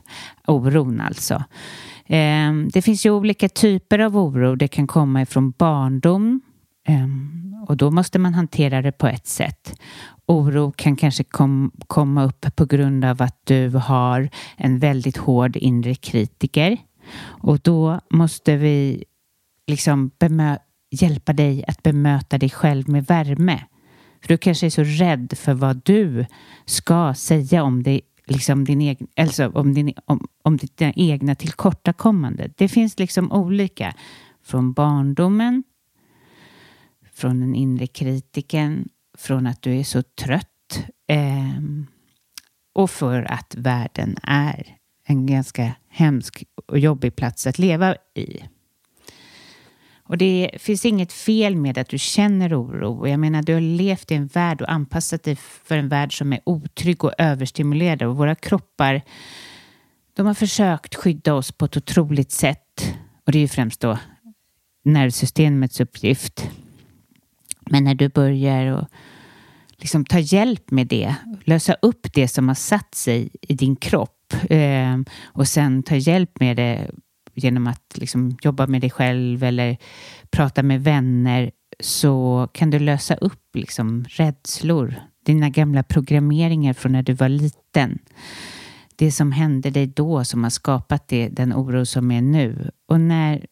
oron 0.47 1.01
alltså. 1.01 1.45
Ehm, 2.09 2.69
det 2.73 2.83
finns 2.83 3.07
ju 3.07 3.11
olika 3.11 3.49
typer 3.49 3.99
av 3.99 4.17
oro. 4.17 4.55
Det 4.55 4.69
kan 4.69 4.87
komma 4.87 5.23
ifrån 5.23 5.51
barndom 5.51 6.41
ehm, 6.89 7.39
och 7.69 7.77
då 7.77 7.91
måste 7.91 8.19
man 8.19 8.35
hantera 8.35 8.83
det 8.83 8.93
på 8.93 9.07
ett 9.07 9.27
sätt. 9.27 9.81
Oro 10.27 10.73
kan 10.77 10.97
kanske 10.97 11.25
kom, 11.25 11.73
komma 11.87 12.25
upp 12.25 12.47
på 12.57 12.65
grund 12.65 13.05
av 13.05 13.23
att 13.23 13.41
du 13.45 13.69
har 13.69 14.29
en 14.57 14.79
väldigt 14.79 15.17
hård 15.17 15.57
inre 15.57 15.95
kritiker 15.95 16.77
och 17.25 17.61
då 17.61 18.01
måste 18.11 18.57
vi 18.57 19.05
liksom 19.67 20.11
hjälpa 20.91 21.33
dig 21.33 21.65
att 21.69 21.83
bemöta 21.83 22.39
dig 22.39 22.51
själv 22.51 22.89
med 22.89 23.07
värme. 23.07 23.65
För 24.21 24.29
du 24.29 24.37
kanske 24.37 24.67
är 24.67 24.71
så 24.71 24.83
rädd 24.83 25.33
för 25.39 25.55
vad 25.55 25.81
du 25.85 26.27
ska 26.65 27.15
säga 27.15 27.63
om 27.63 27.83
dig 27.83 28.01
liksom 28.31 28.65
din 28.65 28.81
egen, 28.81 29.09
alltså 29.17 29.49
om, 29.49 29.75
din, 29.75 29.93
om, 30.05 30.29
om 30.43 30.57
dina 30.57 30.93
egna 30.97 31.35
tillkortakommande. 31.35 32.51
Det 32.57 32.69
finns 32.69 32.99
liksom 32.99 33.33
olika. 33.33 33.95
Från 34.43 34.73
barndomen, 34.73 35.65
från 37.13 37.41
den 37.41 37.55
inre 37.55 37.87
kritiken, 37.87 38.89
från 39.19 39.47
att 39.47 39.63
du 39.63 39.77
är 39.77 39.85
så 39.85 40.03
trött 40.03 40.85
eh, 41.07 41.63
och 42.73 42.91
för 42.91 43.23
att 43.23 43.55
världen 43.55 44.17
är 44.23 44.77
en 45.05 45.27
ganska 45.27 45.73
hemsk 45.89 46.45
och 46.67 46.79
jobbig 46.79 47.17
plats 47.17 47.47
att 47.47 47.59
leva 47.59 47.97
i. 48.15 48.43
Och 50.09 50.19
det 50.19 50.51
finns 50.59 50.85
inget 50.85 51.13
fel 51.13 51.57
med 51.57 51.79
att 51.79 51.89
du 51.89 51.99
känner 51.99 52.63
oro. 52.63 53.09
Jag 53.09 53.21
menar, 53.21 53.43
du 53.43 53.55
har 53.55 53.61
levt 53.61 54.11
i 54.11 54.15
en 54.15 54.27
värld 54.27 54.63
och 54.63 54.73
anpassat 54.73 55.23
dig 55.23 55.37
för 55.37 55.79
en 55.79 55.89
värld 55.89 56.19
som 56.19 56.33
är 56.33 56.41
otrygg 56.45 57.05
och 57.05 57.13
överstimulerad. 57.19 58.03
Och 58.03 58.17
våra 58.17 58.35
kroppar, 58.35 59.03
de 60.17 60.27
har 60.27 60.35
försökt 60.35 60.95
skydda 60.95 61.35
oss 61.35 61.53
på 61.53 61.65
ett 61.65 61.77
otroligt 61.77 62.33
sätt. 62.33 62.95
Och 63.27 63.33
det 63.33 63.39
är 63.39 63.41
ju 63.41 63.49
främst 63.49 63.81
då 63.81 63.99
nervsystemets 64.85 65.81
uppgift. 65.81 66.51
Men 67.71 67.85
när 67.85 67.95
du 67.95 68.09
börjar 68.09 68.67
och 68.67 68.89
liksom 69.77 70.05
ta 70.05 70.19
hjälp 70.19 70.71
med 70.71 70.87
det, 70.87 71.15
lösa 71.45 71.75
upp 71.83 72.13
det 72.15 72.29
som 72.29 72.49
har 72.49 72.55
satt 72.55 72.95
sig 72.95 73.31
i 73.43 73.55
din 73.55 73.77
kropp 73.77 74.35
eh, 74.51 74.99
och 75.25 75.49
sen 75.49 75.83
ta 75.83 75.97
hjälp 75.97 76.41
med 76.41 76.57
det 76.57 76.91
genom 77.39 77.67
att 77.67 77.95
liksom 77.95 78.37
jobba 78.43 78.67
med 78.67 78.81
dig 78.81 78.91
själv 78.91 79.45
eller 79.45 79.77
prata 80.31 80.63
med 80.63 80.85
vänner 80.85 81.51
så 81.81 82.49
kan 82.53 82.71
du 82.71 82.79
lösa 82.79 83.15
upp 83.15 83.57
liksom 83.57 84.05
rädslor, 84.09 84.95
dina 85.25 85.49
gamla 85.49 85.83
programmeringar 85.83 86.73
från 86.73 86.93
när 86.93 87.03
du 87.03 87.13
var 87.13 87.29
liten. 87.29 87.99
Det 88.97 89.13
som 89.13 89.33
hände 89.33 89.71
dig 89.71 89.87
då 89.87 90.25
som 90.25 90.43
har 90.43 90.51
skapat 90.51 91.09
det, 91.09 91.29
den 91.29 91.53
oro 91.55 91.87
som 91.87 92.11
är 92.11 92.23
nu. 92.23 92.71
Och 92.89 93.01
när, 93.01 93.47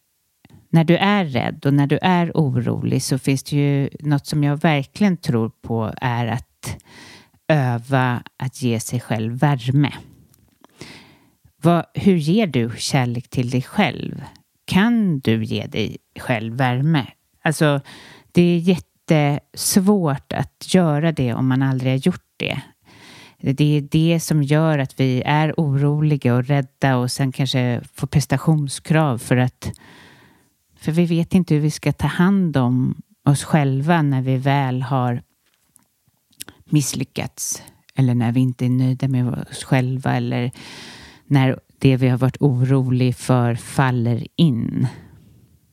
när 0.70 0.84
du 0.84 0.96
är 0.96 1.24
rädd 1.24 1.66
och 1.66 1.74
när 1.74 1.86
du 1.86 1.98
är 2.02 2.30
orolig 2.34 3.02
så 3.02 3.18
finns 3.18 3.42
det 3.42 3.56
ju 3.56 3.88
något 4.00 4.26
som 4.26 4.44
jag 4.44 4.56
verkligen 4.56 5.16
tror 5.16 5.48
på 5.48 5.92
är 5.96 6.26
att 6.26 6.76
öva 7.48 8.22
att 8.36 8.62
ge 8.62 8.80
sig 8.80 9.00
själv 9.00 9.38
värme. 9.38 9.92
Vad, 11.66 11.84
hur 11.94 12.16
ger 12.16 12.46
du 12.46 12.70
kärlek 12.78 13.28
till 13.28 13.50
dig 13.50 13.62
själv? 13.62 14.24
Kan 14.64 15.18
du 15.18 15.44
ge 15.44 15.66
dig 15.66 15.96
själv 16.20 16.56
värme? 16.56 17.06
Alltså, 17.42 17.80
det 18.32 18.42
är 18.42 18.58
jättesvårt 18.58 20.32
att 20.32 20.74
göra 20.74 21.12
det 21.12 21.34
om 21.34 21.48
man 21.48 21.62
aldrig 21.62 21.92
har 21.92 21.98
gjort 21.98 22.34
det. 22.36 22.60
Det 23.38 23.76
är 23.76 23.80
det 23.80 24.20
som 24.20 24.42
gör 24.42 24.78
att 24.78 25.00
vi 25.00 25.22
är 25.22 25.54
oroliga 25.56 26.34
och 26.34 26.44
rädda 26.44 26.96
och 26.96 27.10
sen 27.10 27.32
kanske 27.32 27.80
får 27.94 28.06
prestationskrav 28.06 29.18
för 29.18 29.36
att 29.36 29.72
för 30.76 30.92
vi 30.92 31.06
vet 31.06 31.34
inte 31.34 31.54
hur 31.54 31.60
vi 31.60 31.70
ska 31.70 31.92
ta 31.92 32.06
hand 32.06 32.56
om 32.56 32.94
oss 33.24 33.44
själva 33.44 34.02
när 34.02 34.22
vi 34.22 34.36
väl 34.36 34.82
har 34.82 35.22
misslyckats 36.64 37.62
eller 37.94 38.14
när 38.14 38.32
vi 38.32 38.40
inte 38.40 38.64
är 38.64 38.70
nöjda 38.70 39.08
med 39.08 39.28
oss 39.28 39.64
själva 39.64 40.16
eller 40.16 40.52
när 41.26 41.58
det 41.78 41.96
vi 41.96 42.08
har 42.08 42.18
varit 42.18 42.36
oroliga 42.40 43.12
för 43.12 43.54
faller 43.54 44.26
in. 44.36 44.86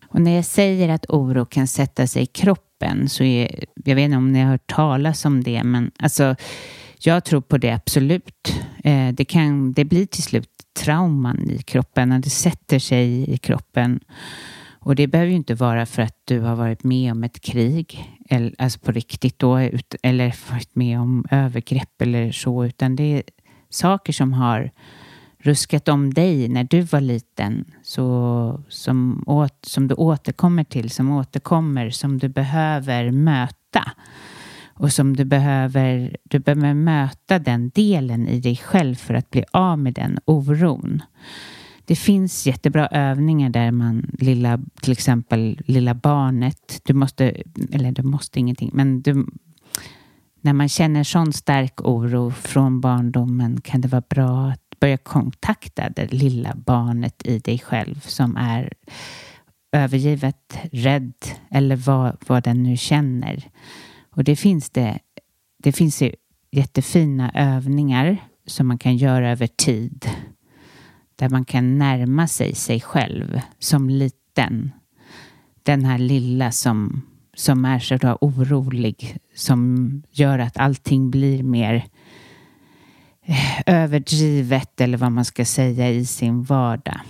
Och 0.07 0.21
när 0.21 0.35
jag 0.35 0.45
säger 0.45 0.89
att 0.89 1.05
oro 1.09 1.45
kan 1.45 1.67
sätta 1.67 2.07
sig 2.07 2.23
i 2.23 2.25
kroppen 2.25 3.09
så 3.09 3.23
är, 3.23 3.65
jag 3.85 3.95
vet 3.95 4.05
inte 4.05 4.17
om 4.17 4.31
ni 4.31 4.39
har 4.39 4.51
hört 4.51 4.67
talas 4.67 5.25
om 5.25 5.43
det, 5.43 5.63
men 5.63 5.91
alltså 5.99 6.35
jag 6.99 7.25
tror 7.25 7.41
på 7.41 7.57
det 7.57 7.71
absolut. 7.71 8.53
Eh, 8.83 9.09
det, 9.09 9.25
kan, 9.25 9.73
det 9.73 9.85
blir 9.85 10.05
till 10.05 10.23
slut 10.23 10.49
trauman 10.79 11.49
i 11.49 11.61
kroppen 11.61 12.11
och 12.11 12.19
det 12.19 12.29
sätter 12.29 12.79
sig 12.79 13.33
i 13.33 13.37
kroppen. 13.37 13.99
Och 14.79 14.95
det 14.95 15.07
behöver 15.07 15.29
ju 15.29 15.37
inte 15.37 15.55
vara 15.55 15.85
för 15.85 16.01
att 16.01 16.17
du 16.25 16.39
har 16.39 16.55
varit 16.55 16.83
med 16.83 17.11
om 17.11 17.23
ett 17.23 17.41
krig, 17.41 18.15
eller, 18.29 18.55
alltså 18.57 18.79
på 18.79 18.91
riktigt 18.91 19.39
då, 19.39 19.57
eller 20.03 20.51
varit 20.51 20.75
med 20.75 20.99
om 20.99 21.25
övergrepp 21.31 22.01
eller 22.01 22.31
så, 22.31 22.65
utan 22.65 22.95
det 22.95 23.03
är 23.03 23.23
saker 23.69 24.13
som 24.13 24.33
har 24.33 24.71
ruskat 25.43 25.87
om 25.87 26.13
dig 26.13 26.47
när 26.47 26.63
du 26.63 26.81
var 26.81 27.01
liten 27.01 27.65
så, 27.83 28.63
som, 28.69 29.23
åt, 29.27 29.65
som 29.65 29.87
du 29.87 29.95
återkommer 29.95 30.63
till, 30.63 30.89
som 30.89 31.11
återkommer, 31.11 31.89
som 31.89 32.17
du 32.17 32.29
behöver 32.29 33.11
möta. 33.11 33.91
Och 34.75 34.93
som 34.93 35.15
du 35.15 35.25
behöver, 35.25 36.17
du 36.23 36.39
behöver 36.39 36.73
möta 36.73 37.39
den 37.39 37.69
delen 37.69 38.27
i 38.27 38.39
dig 38.39 38.55
själv 38.55 38.95
för 38.95 39.13
att 39.13 39.29
bli 39.29 39.43
av 39.51 39.79
med 39.79 39.93
den 39.93 40.19
oron. 40.25 41.01
Det 41.85 41.95
finns 41.95 42.47
jättebra 42.47 42.87
övningar 42.87 43.49
där 43.49 43.71
man, 43.71 44.11
lilla, 44.19 44.59
till 44.81 44.91
exempel 44.91 45.61
lilla 45.65 45.93
barnet, 45.93 46.81
du 46.83 46.93
måste, 46.93 47.43
eller 47.71 47.91
du 47.91 48.03
måste 48.03 48.39
ingenting, 48.39 48.71
men 48.73 49.01
du, 49.01 49.25
när 50.41 50.53
man 50.53 50.69
känner 50.69 51.03
sån 51.03 51.33
stark 51.33 51.81
oro 51.81 52.31
från 52.31 52.81
barndomen 52.81 53.61
kan 53.61 53.81
det 53.81 53.87
vara 53.87 54.03
bra 54.09 54.47
att 54.47 54.62
börja 54.83 54.97
kontakta 54.97 55.89
det 55.89 56.13
lilla 56.13 56.55
barnet 56.55 57.27
i 57.27 57.39
dig 57.39 57.59
själv 57.59 57.99
som 57.99 58.37
är 58.37 58.73
övergivet, 59.71 60.57
rädd 60.71 61.13
eller 61.51 61.75
vad, 61.75 62.17
vad 62.27 62.43
den 62.43 62.63
nu 62.63 62.77
känner. 62.77 63.49
Och 64.09 64.23
det 64.23 64.35
finns 64.35 64.69
det, 64.69 64.99
det 65.63 65.71
finns 65.71 66.01
ju 66.01 66.11
jättefina 66.51 67.31
övningar 67.33 68.17
som 68.45 68.67
man 68.67 68.77
kan 68.77 68.97
göra 68.97 69.31
över 69.31 69.47
tid. 69.47 70.05
Där 71.15 71.29
man 71.29 71.45
kan 71.45 71.77
närma 71.77 72.27
sig 72.27 72.55
sig 72.55 72.81
själv 72.81 73.41
som 73.59 73.89
liten. 73.89 74.71
Den 75.63 75.85
här 75.85 75.97
lilla 75.97 76.51
som, 76.51 77.01
som 77.33 77.65
är 77.65 77.79
så 77.79 78.17
orolig, 78.21 79.17
som 79.35 80.03
gör 80.11 80.39
att 80.39 80.57
allting 80.57 81.11
blir 81.11 81.43
mer 81.43 81.85
överdrivet 83.65 84.81
eller 84.81 84.97
vad 84.97 85.11
man 85.11 85.25
ska 85.25 85.45
säga 85.45 85.89
i 85.89 86.05
sin 86.05 86.43
vardag. 86.43 87.01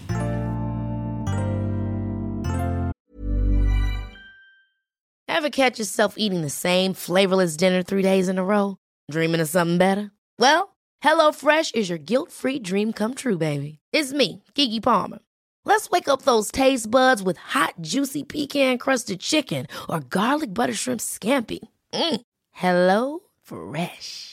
Have 5.28 5.52
catch 5.52 5.80
yourself 5.80 6.14
eating 6.18 6.42
the 6.42 6.50
same 6.50 6.94
flavorless 6.94 7.58
dinner 7.58 7.84
three 7.84 8.02
days 8.02 8.30
in 8.30 8.38
a 8.38 8.44
row? 8.44 8.78
Dreaming 9.12 9.42
of 9.42 9.50
something 9.50 9.78
better? 9.78 10.12
Well, 10.40 10.76
hello 11.02 11.32
fresh 11.32 11.72
is 11.74 11.90
your 11.90 11.98
guilt 11.98 12.32
free 12.32 12.60
dream 12.60 12.94
come 12.94 13.14
true 13.14 13.38
baby. 13.38 13.80
It's 13.92 14.14
me, 14.14 14.44
Gigi 14.56 14.80
Palmer. 14.80 15.20
Let's 15.66 15.90
wake 15.90 16.08
up 16.08 16.22
those 16.22 16.52
taste 16.52 16.90
buds 16.90 17.24
with 17.24 17.38
hot 17.38 17.74
juicy 17.82 18.24
pecan 18.24 18.78
crusted 18.78 19.20
chicken 19.20 19.68
or 19.90 20.02
garlic 20.02 20.54
butter 20.54 20.74
shrimp 20.74 21.02
scampi. 21.02 21.60
Mm. 21.94 22.22
Hello 22.52 23.20
fresh. 23.42 24.33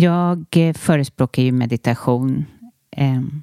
Jag 0.00 0.46
eh, 0.50 0.72
förespråkar 0.72 1.42
ju 1.42 1.52
meditation. 1.52 2.44
Ehm, 2.90 3.42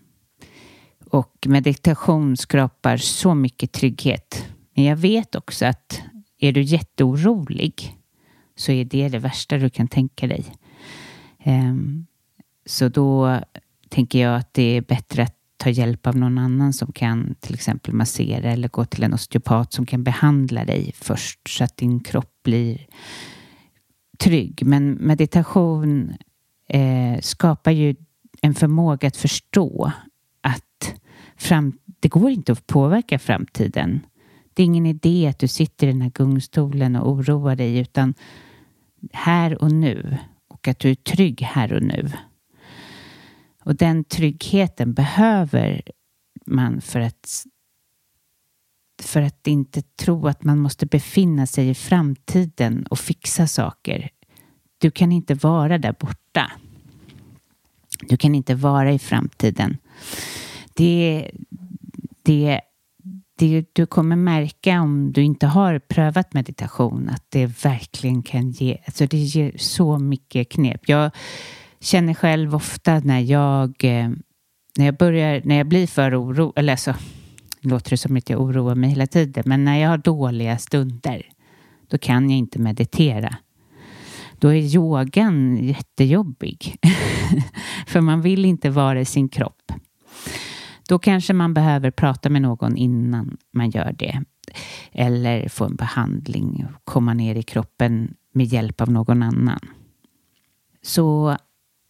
och 1.10 1.48
meditation 1.48 2.38
skapar 2.38 2.98
så 2.98 3.34
mycket 3.34 3.72
trygghet. 3.72 4.46
Men 4.76 4.86
jag 4.86 4.96
vet 4.96 5.36
också 5.36 5.66
att 5.66 6.02
är 6.40 6.52
du 6.52 6.62
jätteorolig 6.62 7.96
så 8.56 8.72
är 8.72 8.86
det 8.86 9.10
det 9.10 9.20
värsta 9.20 9.58
du 9.58 9.70
kan 9.70 9.88
tänka 9.88 10.28
dig. 10.28 10.46
Ehm, 11.40 12.06
så 12.66 12.90
då 12.90 13.40
tänker 13.90 14.20
jag 14.20 14.36
att 14.36 14.54
det 14.54 14.78
är 14.78 14.82
bättre 14.82 15.24
att 15.24 15.36
ta 15.58 15.70
hjälp 15.70 16.08
av 16.08 16.16
någon 16.16 16.38
annan 16.38 16.74
som 16.74 16.92
kan 16.92 17.36
till 17.40 17.54
exempel 17.54 17.94
massera 17.94 18.52
eller 18.52 18.68
gå 18.68 18.86
till 18.86 19.04
en 19.04 19.14
osteopat 19.14 19.74
som 19.74 19.86
kan 19.86 20.04
behandla 20.04 20.66
dig 20.66 20.92
först 20.96 21.50
så 21.50 21.64
att 21.64 21.78
din 21.78 22.00
kropp 22.00 22.34
blir 22.44 22.88
trygg. 24.18 24.66
Men 24.66 24.92
meditation 24.92 26.14
eh, 26.68 27.20
skapar 27.22 27.72
ju 27.72 27.96
en 28.42 28.54
förmåga 28.54 29.08
att 29.08 29.18
förstå 29.18 29.92
att 30.42 30.94
fram, 31.36 31.78
det 32.00 32.08
går 32.08 32.30
inte 32.30 32.52
att 32.52 32.68
påverka 32.68 33.20
framtiden. 33.20 34.00
Det 34.54 34.64
är 34.64 34.66
ingen 34.66 34.86
idé 34.86 35.28
att 35.28 35.40
du 35.40 35.48
sitter 35.48 35.88
i 35.88 35.92
den 35.92 36.02
här 36.02 36.10
gungstolen 36.10 36.96
och 36.96 37.12
oroar 37.12 37.56
dig 37.56 37.78
utan 37.78 38.14
här 39.14 39.62
och 39.62 39.72
nu 39.72 40.18
och 40.48 40.68
att 40.68 40.80
du 40.80 40.90
är 40.92 40.96
trygg 40.96 41.42
här 41.42 41.74
och 41.74 41.84
nu. 41.84 42.12
Och 43.64 43.76
den 43.76 44.04
tryggheten 44.04 44.94
behöver 44.94 45.82
man 46.46 46.82
för 46.82 47.00
att 47.00 47.46
för 49.04 49.22
att 49.22 49.48
inte 49.48 49.82
tro 49.82 50.28
att 50.28 50.44
man 50.44 50.60
måste 50.60 50.86
befinna 50.86 51.46
sig 51.46 51.70
i 51.70 51.74
framtiden 51.74 52.88
och 52.88 53.00
fixa 53.00 53.48
saker. 53.48 54.10
Du 54.78 54.92
kan 54.92 55.12
inte 55.12 55.34
vara 55.34 55.78
där 55.78 55.96
borta. 56.00 56.52
Du 58.02 58.18
kan 58.18 58.36
inte 58.36 58.56
vara 58.56 58.92
i 58.92 59.00
framtiden. 59.00 59.78
Det, 60.74 61.32
det, 62.24 62.62
det, 63.38 63.66
du 63.74 63.86
kommer 63.86 64.16
märka 64.16 64.82
om 64.82 65.12
du 65.12 65.24
inte 65.24 65.48
har 65.48 65.80
prövat 65.80 66.34
meditation 66.34 67.10
att 67.10 67.26
det 67.30 67.46
verkligen 67.46 68.24
kan 68.24 68.52
ge, 68.52 68.78
alltså 68.86 69.06
det 69.06 69.18
ger 69.18 69.54
så 69.58 69.98
mycket 70.00 70.50
knep. 70.50 70.90
Jag 70.90 71.12
känner 71.80 72.14
själv 72.14 72.56
ofta 72.56 73.00
när 73.00 73.20
jag, 73.20 73.84
eh, 73.84 74.10
när 74.78 74.86
jag 74.86 74.98
börjar, 74.98 75.42
när 75.46 75.58
jag 75.58 75.68
blir 75.68 75.88
för 75.88 76.24
orolig, 76.24 76.54
eller 76.56 76.74
alltså, 76.74 76.96
låter 77.62 77.90
det 77.90 77.98
som 77.98 78.18
att 78.18 78.30
jag 78.30 78.42
oroar 78.42 78.76
mig 78.76 78.90
hela 78.90 79.08
tiden, 79.08 79.44
men 79.46 79.66
när 79.66 79.78
jag 79.78 79.90
har 79.90 79.98
dåliga 79.98 80.58
stunder, 80.58 81.26
då 81.88 81.98
kan 81.98 82.30
jag 82.30 82.38
inte 82.38 82.60
meditera 82.60 83.38
då 84.40 84.48
är 84.48 84.76
yogan 84.76 85.58
jättejobbig. 85.58 86.76
För 87.88 88.02
man 88.02 88.22
vill 88.22 88.46
inte 88.46 88.70
vara 88.70 89.02
i 89.02 89.06
sin 89.06 89.30
kropp. 89.30 89.72
Då 90.88 91.00
kanske 91.00 91.34
man 91.34 91.54
behöver 91.54 91.92
prata 91.92 92.30
med 92.30 92.42
någon 92.42 92.78
innan 92.78 93.38
man 93.52 93.70
gör 93.70 93.96
det. 93.98 94.24
Eller 94.92 95.50
få 95.50 95.66
en 95.66 95.76
behandling 95.76 96.66
och 96.70 96.86
komma 96.86 97.14
ner 97.14 97.36
i 97.36 97.44
kroppen 97.44 98.14
med 98.34 98.46
hjälp 98.46 98.82
av 98.82 98.92
någon 98.92 99.24
annan. 99.24 99.60
Så 100.82 101.38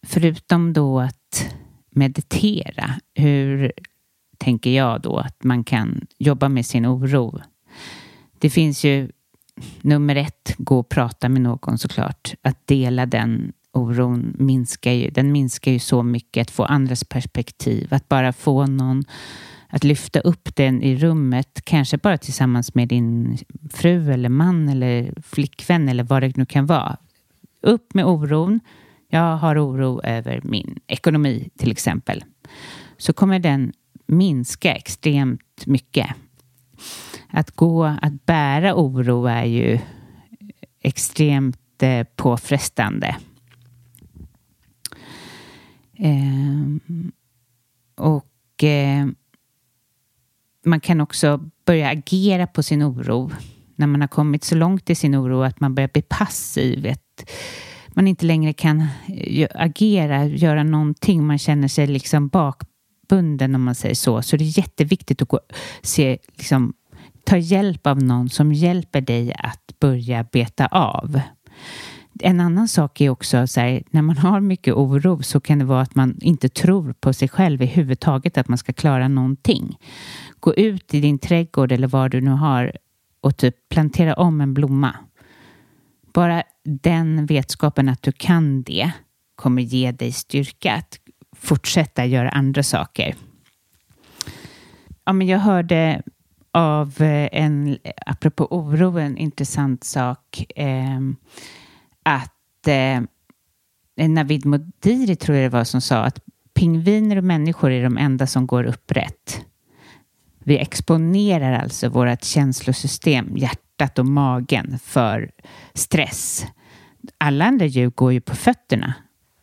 förutom 0.06 0.72
då 0.72 1.00
att 1.00 1.54
meditera, 1.90 2.90
hur 3.14 3.72
tänker 4.38 4.70
jag 4.70 5.00
då 5.00 5.16
att 5.16 5.44
man 5.44 5.64
kan 5.64 6.06
jobba 6.18 6.48
med 6.48 6.66
sin 6.66 6.86
oro? 6.86 7.40
Det 8.38 8.50
finns 8.50 8.84
ju 8.84 9.10
nummer 9.82 10.16
ett, 10.16 10.54
gå 10.58 10.78
och 10.78 10.88
prata 10.88 11.28
med 11.28 11.42
någon 11.42 11.78
såklart. 11.78 12.34
Att 12.42 12.66
dela 12.66 13.06
den 13.06 13.52
oron 13.72 14.34
minskar 14.38 14.92
ju, 14.92 15.10
den 15.10 15.32
minskar 15.32 15.72
ju 15.72 15.78
så 15.78 16.02
mycket. 16.02 16.42
Att 16.42 16.50
få 16.50 16.64
andras 16.64 17.04
perspektiv, 17.04 17.94
att 17.94 18.08
bara 18.08 18.32
få 18.32 18.66
någon 18.66 19.04
att 19.68 19.84
lyfta 19.84 20.20
upp 20.20 20.56
den 20.56 20.82
i 20.82 20.96
rummet, 20.96 21.60
kanske 21.64 21.98
bara 21.98 22.18
tillsammans 22.18 22.74
med 22.74 22.88
din 22.88 23.38
fru 23.70 24.12
eller 24.12 24.28
man 24.28 24.68
eller 24.68 25.14
flickvän 25.22 25.88
eller 25.88 26.04
vad 26.04 26.22
det 26.22 26.36
nu 26.36 26.46
kan 26.46 26.66
vara. 26.66 26.96
Upp 27.62 27.94
med 27.94 28.04
oron. 28.04 28.60
Jag 29.10 29.36
har 29.36 29.66
oro 29.66 30.00
över 30.04 30.40
min 30.44 30.78
ekonomi 30.86 31.48
till 31.58 31.70
exempel. 31.70 32.24
Så 32.98 33.12
kommer 33.12 33.38
den 33.38 33.72
minska 34.06 34.74
extremt 34.74 35.66
mycket 35.66 36.06
att 37.30 37.50
gå, 37.50 37.84
att 37.84 38.26
bära 38.26 38.74
oro 38.74 39.26
är 39.26 39.44
ju 39.44 39.78
extremt 40.80 41.82
eh, 41.82 42.06
påfrestande. 42.16 43.16
Eh, 45.98 46.94
och 47.96 48.64
eh, 48.64 49.06
man 50.64 50.80
kan 50.80 51.00
också 51.00 51.50
börja 51.64 51.88
agera 51.88 52.46
på 52.46 52.62
sin 52.62 52.82
oro 52.82 53.30
när 53.76 53.86
man 53.86 54.00
har 54.00 54.08
kommit 54.08 54.44
så 54.44 54.54
långt 54.54 54.90
i 54.90 54.94
sin 54.94 55.16
oro 55.16 55.42
att 55.42 55.60
man 55.60 55.74
börjar 55.74 55.90
bli 55.92 56.02
passiv. 56.02 56.86
Att 56.86 57.30
man 57.88 58.08
inte 58.08 58.26
längre 58.26 58.52
kan 58.52 58.86
eh, 59.08 59.48
agera, 59.54 60.26
göra 60.26 60.62
någonting. 60.62 61.26
Man 61.26 61.38
känner 61.38 61.68
sig 61.68 61.86
liksom 61.86 62.28
bakbunden 62.28 63.54
om 63.54 63.62
man 63.62 63.74
säger 63.74 63.94
så. 63.94 64.22
Så 64.22 64.36
det 64.36 64.44
är 64.44 64.58
jätteviktigt 64.58 65.22
att 65.22 65.28
gå, 65.28 65.40
se 65.82 66.18
liksom, 66.36 66.74
ta 67.28 67.36
hjälp 67.36 67.86
av 67.86 68.02
någon 68.02 68.28
som 68.28 68.52
hjälper 68.52 69.00
dig 69.00 69.34
att 69.38 69.74
börja 69.80 70.24
beta 70.24 70.66
av. 70.66 71.20
En 72.20 72.40
annan 72.40 72.68
sak 72.68 73.00
är 73.00 73.10
också 73.10 73.46
så 73.46 73.60
här, 73.60 73.82
när 73.90 74.02
man 74.02 74.18
har 74.18 74.40
mycket 74.40 74.74
oro 74.74 75.22
så 75.22 75.40
kan 75.40 75.58
det 75.58 75.64
vara 75.64 75.80
att 75.80 75.94
man 75.94 76.18
inte 76.20 76.48
tror 76.48 76.92
på 76.92 77.12
sig 77.12 77.28
själv 77.28 77.62
i 77.62 77.66
huvud 77.66 78.00
taget, 78.00 78.38
att 78.38 78.48
man 78.48 78.58
ska 78.58 78.72
klara 78.72 79.08
någonting. 79.08 79.78
Gå 80.40 80.54
ut 80.54 80.94
i 80.94 81.00
din 81.00 81.18
trädgård 81.18 81.72
eller 81.72 81.88
vad 81.88 82.10
du 82.10 82.20
nu 82.20 82.30
har 82.30 82.72
och 83.20 83.36
typ 83.36 83.68
plantera 83.68 84.14
om 84.14 84.40
en 84.40 84.54
blomma. 84.54 84.96
Bara 86.12 86.42
den 86.64 87.26
vetskapen 87.26 87.88
att 87.88 88.02
du 88.02 88.12
kan 88.12 88.62
det 88.62 88.90
kommer 89.34 89.62
ge 89.62 89.92
dig 89.92 90.12
styrka 90.12 90.74
att 90.74 90.98
fortsätta 91.36 92.06
göra 92.06 92.30
andra 92.30 92.62
saker. 92.62 93.14
Ja, 95.04 95.12
men 95.12 95.26
jag 95.26 95.38
hörde 95.38 96.02
av 96.52 97.02
eh, 97.02 97.28
en, 97.32 97.68
eh, 97.68 97.92
apropå 98.06 98.46
oro, 98.50 98.98
en 98.98 99.16
intressant 99.16 99.84
sak. 99.84 100.44
Eh, 100.56 101.00
att 102.02 102.68
eh, 102.68 104.08
Navid 104.08 104.46
Modiri, 104.46 105.16
tror 105.16 105.36
jag 105.36 105.44
det 105.44 105.56
var, 105.56 105.64
som 105.64 105.80
sa 105.80 105.96
att 105.96 106.20
pingviner 106.54 107.16
och 107.16 107.24
människor 107.24 107.70
är 107.70 107.82
de 107.82 107.98
enda 107.98 108.26
som 108.26 108.46
går 108.46 108.64
upprätt. 108.64 109.44
Vi 110.44 110.58
exponerar 110.58 111.52
alltså 111.52 111.88
vårt 111.88 112.24
känslosystem, 112.24 113.36
hjärtat 113.36 113.98
och 113.98 114.06
magen 114.06 114.78
för 114.78 115.30
stress. 115.74 116.46
Alla 117.18 117.44
andra 117.44 117.66
djur 117.66 117.90
går 117.90 118.12
ju 118.12 118.20
på 118.20 118.36
fötterna. 118.36 118.94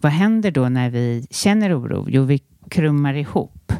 Vad 0.01 0.11
händer 0.11 0.51
då 0.51 0.69
när 0.69 0.89
vi 0.89 1.27
känner 1.31 1.79
oro? 1.79 2.05
Jo, 2.09 2.23
vi 2.23 2.39
krummar 2.69 3.13
ihop. 3.13 3.73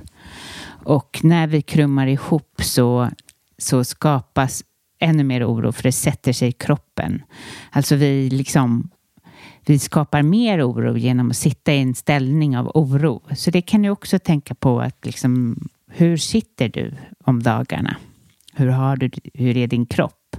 Och 0.85 1.19
när 1.23 1.47
vi 1.47 1.61
krummar 1.61 2.07
ihop 2.07 2.61
så, 2.61 3.09
så 3.57 3.83
skapas 3.83 4.63
ännu 4.99 5.23
mer 5.23 5.51
oro 5.51 5.71
för 5.71 5.83
det 5.83 5.91
sätter 5.91 6.33
sig 6.33 6.49
i 6.49 6.51
kroppen. 6.51 7.23
Alltså 7.71 7.95
vi 7.95 8.29
liksom 8.29 8.89
vi 9.65 9.79
skapar 9.79 10.23
mer 10.23 10.69
oro 10.69 10.97
genom 10.97 11.29
att 11.29 11.37
sitta 11.37 11.73
i 11.73 11.81
en 11.81 11.95
ställning 11.95 12.57
av 12.57 12.71
oro. 12.73 13.21
Så 13.35 13.51
det 13.51 13.61
kan 13.61 13.81
du 13.81 13.89
också 13.89 14.19
tänka 14.19 14.55
på 14.55 14.81
att 14.81 15.05
liksom, 15.05 15.59
hur 15.87 16.17
sitter 16.17 16.69
du 16.69 16.93
om 17.23 17.43
dagarna? 17.43 17.97
Hur, 18.53 18.67
har 18.67 18.95
du, 18.95 19.09
hur 19.33 19.57
är 19.57 19.67
din 19.67 19.85
kropp? 19.85 20.37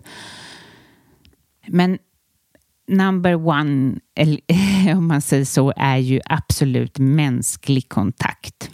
Men 1.66 1.98
number 2.88 3.34
one, 3.34 3.94
om 4.96 5.06
man 5.06 5.22
säger 5.22 5.44
så, 5.44 5.72
är 5.76 5.96
ju 5.96 6.20
absolut 6.24 6.98
mänsklig 6.98 7.88
kontakt. 7.88 8.70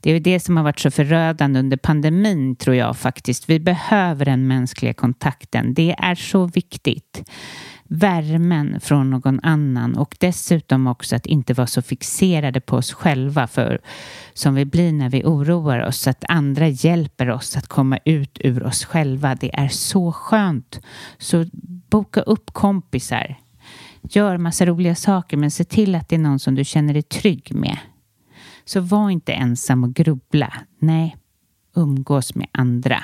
Det 0.00 0.10
är 0.10 0.20
det 0.20 0.40
som 0.40 0.56
har 0.56 0.64
varit 0.64 0.80
så 0.80 0.90
förödande 0.90 1.60
under 1.60 1.76
pandemin, 1.76 2.56
tror 2.56 2.76
jag 2.76 2.96
faktiskt. 2.96 3.50
Vi 3.50 3.60
behöver 3.60 4.24
den 4.24 4.48
mänskliga 4.48 4.94
kontakten. 4.94 5.74
Det 5.74 5.94
är 5.98 6.14
så 6.14 6.46
viktigt 6.46 7.22
värmen 7.92 8.80
från 8.80 9.10
någon 9.10 9.40
annan 9.42 9.96
och 9.96 10.16
dessutom 10.20 10.86
också 10.86 11.16
att 11.16 11.26
inte 11.26 11.54
vara 11.54 11.66
så 11.66 11.82
fixerade 11.82 12.60
på 12.60 12.76
oss 12.76 12.92
själva 12.92 13.46
för 13.46 13.80
som 14.34 14.54
vi 14.54 14.64
blir 14.64 14.92
när 14.92 15.10
vi 15.10 15.24
oroar 15.24 15.86
oss, 15.86 16.06
att 16.08 16.24
andra 16.28 16.68
hjälper 16.68 17.30
oss 17.30 17.56
att 17.56 17.66
komma 17.66 17.98
ut 18.04 18.38
ur 18.40 18.62
oss 18.62 18.84
själva. 18.84 19.34
Det 19.34 19.54
är 19.54 19.68
så 19.68 20.12
skönt. 20.12 20.80
Så 21.18 21.44
boka 21.90 22.20
upp 22.20 22.50
kompisar. 22.52 23.36
Gör 24.02 24.36
massa 24.36 24.66
roliga 24.66 24.94
saker 24.94 25.36
men 25.36 25.50
se 25.50 25.64
till 25.64 25.94
att 25.94 26.08
det 26.08 26.16
är 26.16 26.20
någon 26.20 26.38
som 26.38 26.54
du 26.54 26.64
känner 26.64 26.92
dig 26.92 27.02
trygg 27.02 27.54
med. 27.54 27.78
Så 28.70 28.80
var 28.80 29.10
inte 29.10 29.32
ensam 29.32 29.84
och 29.84 29.94
grubbla. 29.94 30.52
Nej, 30.78 31.16
umgås 31.76 32.34
med 32.34 32.48
andra 32.52 33.02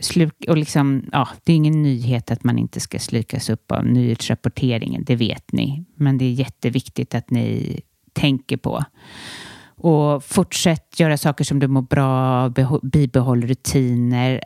sluk, 0.00 0.34
och 0.48 0.56
liksom, 0.56 1.04
ja, 1.12 1.28
det 1.44 1.52
är 1.52 1.56
ingen 1.56 1.82
nyhet 1.82 2.30
att 2.30 2.44
man 2.44 2.58
inte 2.58 2.80
ska 2.80 2.98
slukas 2.98 3.50
upp 3.50 3.72
av 3.72 3.86
nyhetsrapporteringen, 3.86 5.04
det 5.04 5.16
vet 5.16 5.52
ni. 5.52 5.84
Men 5.94 6.18
det 6.18 6.24
är 6.24 6.32
jätteviktigt 6.32 7.14
att 7.14 7.30
ni 7.30 7.80
tänker 8.12 8.56
på. 8.56 8.84
Och 9.76 10.24
fortsätt 10.24 11.00
göra 11.00 11.16
saker 11.16 11.44
som 11.44 11.58
du 11.58 11.68
mår 11.68 11.82
bra 11.82 12.42
av, 12.44 12.80
bibehåll 12.82 13.42
rutiner, 13.42 14.40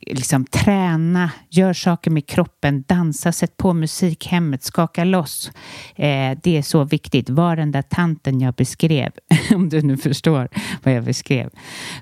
liksom 0.00 0.44
träna, 0.44 1.30
gör 1.50 1.72
saker 1.72 2.10
med 2.10 2.26
kroppen, 2.26 2.84
dansa, 2.88 3.32
sätt 3.32 3.56
på 3.56 3.72
musik 3.72 4.26
hemmet, 4.26 4.62
skaka 4.62 5.04
loss. 5.04 5.52
Eh, 5.96 6.38
det 6.42 6.56
är 6.56 6.62
så 6.62 6.84
viktigt. 6.84 7.30
Var 7.30 7.56
den 7.56 7.72
där 7.72 7.82
tanten 7.82 8.40
jag 8.40 8.54
beskrev, 8.54 9.12
om 9.54 9.68
du 9.68 9.82
nu 9.82 9.96
förstår 9.96 10.48
vad 10.82 10.94
jag 10.94 11.04
beskrev. 11.04 11.50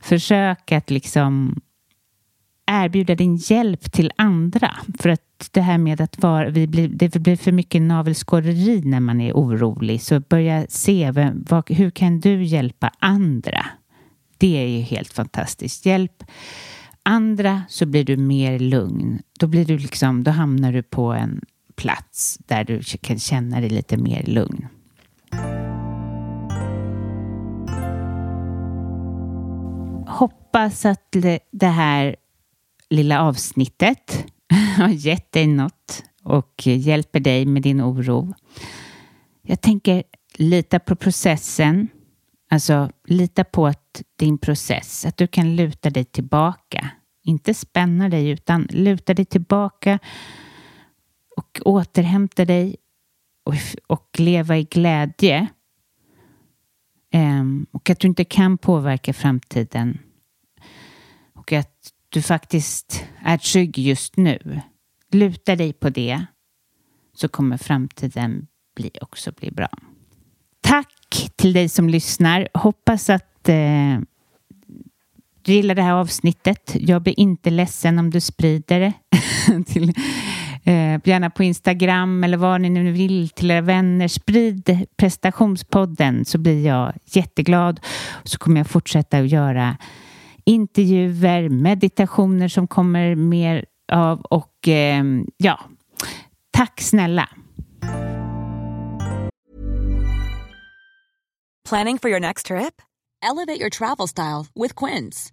Försök 0.03 0.73
att 0.73 0.91
liksom 0.91 1.61
erbjuda 2.69 3.15
din 3.15 3.37
hjälp 3.37 3.93
till 3.93 4.13
andra. 4.17 4.77
För 4.99 5.09
att 5.09 5.49
det 5.51 5.61
här 5.61 5.79
med 5.79 6.01
att 6.01 6.23
var, 6.23 6.45
vi 6.47 6.67
blir, 6.67 6.89
det 6.89 7.19
blir 7.19 7.37
för 7.37 7.53
mycket 7.53 7.83
navelskåderi 7.83 8.83
när 8.85 9.01
man 9.01 9.21
är 9.21 9.33
orolig. 9.33 10.03
Så 10.03 10.21
börja 10.21 10.67
se, 10.69 11.11
vem, 11.11 11.45
vad, 11.49 11.71
hur 11.71 11.91
kan 11.91 12.21
du 12.21 12.45
hjälpa 12.45 12.93
andra? 12.99 13.67
Det 14.39 14.57
är 14.57 14.67
ju 14.67 14.81
helt 14.81 15.13
fantastiskt. 15.13 15.87
Hjälp 15.87 16.25
andra 17.09 17.63
så 17.69 17.87
blir 17.87 18.05
du 18.05 18.17
mer 18.17 18.59
lugn. 18.59 19.23
Då, 19.39 19.47
blir 19.47 19.65
du 19.65 19.79
liksom, 19.79 20.25
då 20.25 20.31
hamnar 20.31 20.73
du 20.73 20.83
på 20.83 21.13
en 21.13 21.41
plats 21.77 22.39
där 22.47 22.65
du 22.65 22.83
kan 22.83 23.19
känna 23.19 23.61
dig 23.61 23.71
lite 23.71 23.97
mer 23.97 24.23
lugn. 24.23 24.67
Hoppas 30.07 30.87
att 30.87 31.17
det 31.51 31.67
här 31.67 32.17
lilla 32.91 33.23
avsnittet 33.23 34.25
har 34.77 34.89
gett 34.89 35.33
dig 35.33 35.47
något 35.47 36.05
och 36.23 36.67
hjälper 36.67 37.21
dig 37.21 37.47
med 37.47 37.63
din 37.63 37.83
oro. 37.83 38.35
Jag 39.43 39.61
tänker 39.61 40.03
lita 40.35 40.79
på 40.79 40.97
processen. 40.97 41.89
Alltså 42.51 42.91
lita 43.05 43.45
på 43.45 43.67
att 43.67 44.03
din 44.17 44.39
process, 44.39 45.07
att 45.07 45.17
du 45.17 45.27
kan 45.27 45.57
luta 45.57 45.91
dig 45.91 46.05
tillbaka. 46.05 46.91
Inte 47.29 47.55
spänna 47.55 48.09
dig 48.09 48.29
utan 48.29 48.67
luta 48.71 49.15
dig 49.15 49.25
tillbaka 49.25 49.99
och 51.37 51.61
återhämta 51.65 52.45
dig 52.45 52.77
och, 53.45 53.55
och 53.87 54.09
leva 54.19 54.59
i 54.59 54.65
glädje. 54.65 55.47
Um, 57.15 57.67
och 57.71 57.91
att 57.91 58.01
du 58.01 58.09
inte 58.09 58.25
kan 58.25 58.59
påverka 58.59 59.13
framtiden. 59.13 59.99
Och 61.35 61.53
att 61.53 61.93
du 62.09 62.23
faktiskt 62.23 63.05
är 63.25 63.39
trygg 63.39 63.79
just 63.79 64.17
nu. 64.17 64.61
Luta 65.13 65.57
dig 65.57 65.73
på 65.73 65.91
det 65.91 66.25
så 67.15 67.29
kommer 67.29 67.57
framtiden 67.57 68.47
bli, 68.77 68.91
också 69.01 69.33
bli 69.33 69.51
bra. 69.51 69.69
Tack 70.61 71.31
till 71.37 71.53
dig 71.53 71.69
som 71.69 71.89
lyssnar. 71.89 72.49
Hoppas 72.55 73.11
att 73.11 73.49
eh, 73.49 73.99
du 75.49 75.55
gillar 75.55 75.75
det 75.75 75.83
här 75.83 75.93
avsnittet. 75.93 76.73
Jag 76.75 77.03
blir 77.03 77.21
inte 77.21 77.51
ledsen 77.51 77.99
om 77.99 78.11
du 78.11 78.21
sprider 78.21 78.81
det. 78.81 78.93
till, 79.67 79.89
eh, 80.65 81.01
gärna 81.05 81.31
på 81.31 81.45
Instagram 81.45 82.25
eller 82.25 82.37
vad 82.37 82.61
ni 82.61 82.71
nu 82.71 82.93
vill 82.93 83.29
till 83.29 83.51
era 83.51 83.61
vänner. 83.61 84.09
Sprid 84.09 84.87
prestationspodden 84.97 86.25
så 86.25 86.39
blir 86.39 86.67
jag 86.67 86.93
jätteglad. 87.05 87.81
Så 88.25 88.39
kommer 88.39 88.61
jag 88.61 88.67
fortsätta 88.67 89.19
att 89.19 89.29
göra 89.29 89.77
intervjuer, 90.45 91.49
meditationer 91.49 92.49
som 92.49 92.69
kommer 92.69 93.15
mer 93.15 93.65
av 93.93 94.21
och 94.21 94.69
eh, 94.69 95.05
ja, 95.37 95.61
tack 96.51 96.81
snälla. 96.81 97.29
Planning 101.69 101.99
for 101.99 102.11
your 102.11 102.21
next 102.21 102.47
trip? 102.47 102.83
Elevate 103.23 103.61
your 103.61 103.71
travel 103.71 104.09
style 104.09 104.47
with 104.55 104.75
Quince. 104.75 105.33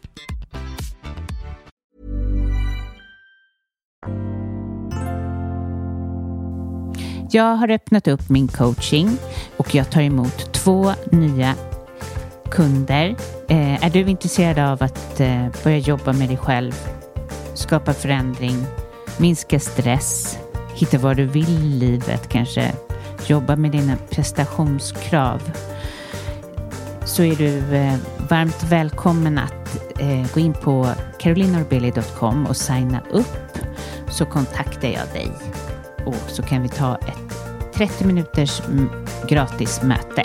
Jag 7.33 7.55
har 7.55 7.71
öppnat 7.71 8.07
upp 8.07 8.29
min 8.29 8.47
coaching 8.47 9.17
och 9.57 9.75
jag 9.75 9.89
tar 9.91 10.01
emot 10.01 10.53
två 10.53 10.91
nya 11.11 11.55
kunder. 12.51 13.15
Eh, 13.47 13.85
är 13.85 13.89
du 13.89 13.99
intresserad 13.99 14.59
av 14.59 14.83
att 14.83 15.19
eh, 15.19 15.47
börja 15.63 15.77
jobba 15.77 16.13
med 16.13 16.29
dig 16.29 16.37
själv, 16.37 16.71
skapa 17.53 17.93
förändring, 17.93 18.65
minska 19.17 19.59
stress, 19.59 20.37
hitta 20.75 20.97
vad 20.97 21.17
du 21.17 21.25
vill 21.25 21.49
i 21.49 21.79
livet 21.79 22.29
kanske, 22.29 22.71
jobba 23.27 23.55
med 23.55 23.71
dina 23.71 23.97
prestationskrav 24.09 25.51
så 27.05 27.23
är 27.23 27.35
du 27.35 27.75
eh, 27.75 27.95
varmt 28.29 28.63
välkommen 28.63 29.37
att 29.37 29.99
eh, 29.99 30.33
gå 30.33 30.39
in 30.39 30.53
på 30.53 30.87
carolinorbeli.com 31.19 32.45
och 32.45 32.57
signa 32.57 33.01
upp 33.11 33.57
så 34.09 34.25
kontaktar 34.25 34.87
jag 34.87 35.07
dig 35.13 35.31
och 36.05 36.29
så 36.29 36.43
kan 36.43 36.61
vi 36.61 36.69
ta 36.69 36.95
ett 36.95 37.73
30 37.73 38.05
minuters 38.05 38.61
gratis 39.27 39.81
möte. 39.83 40.23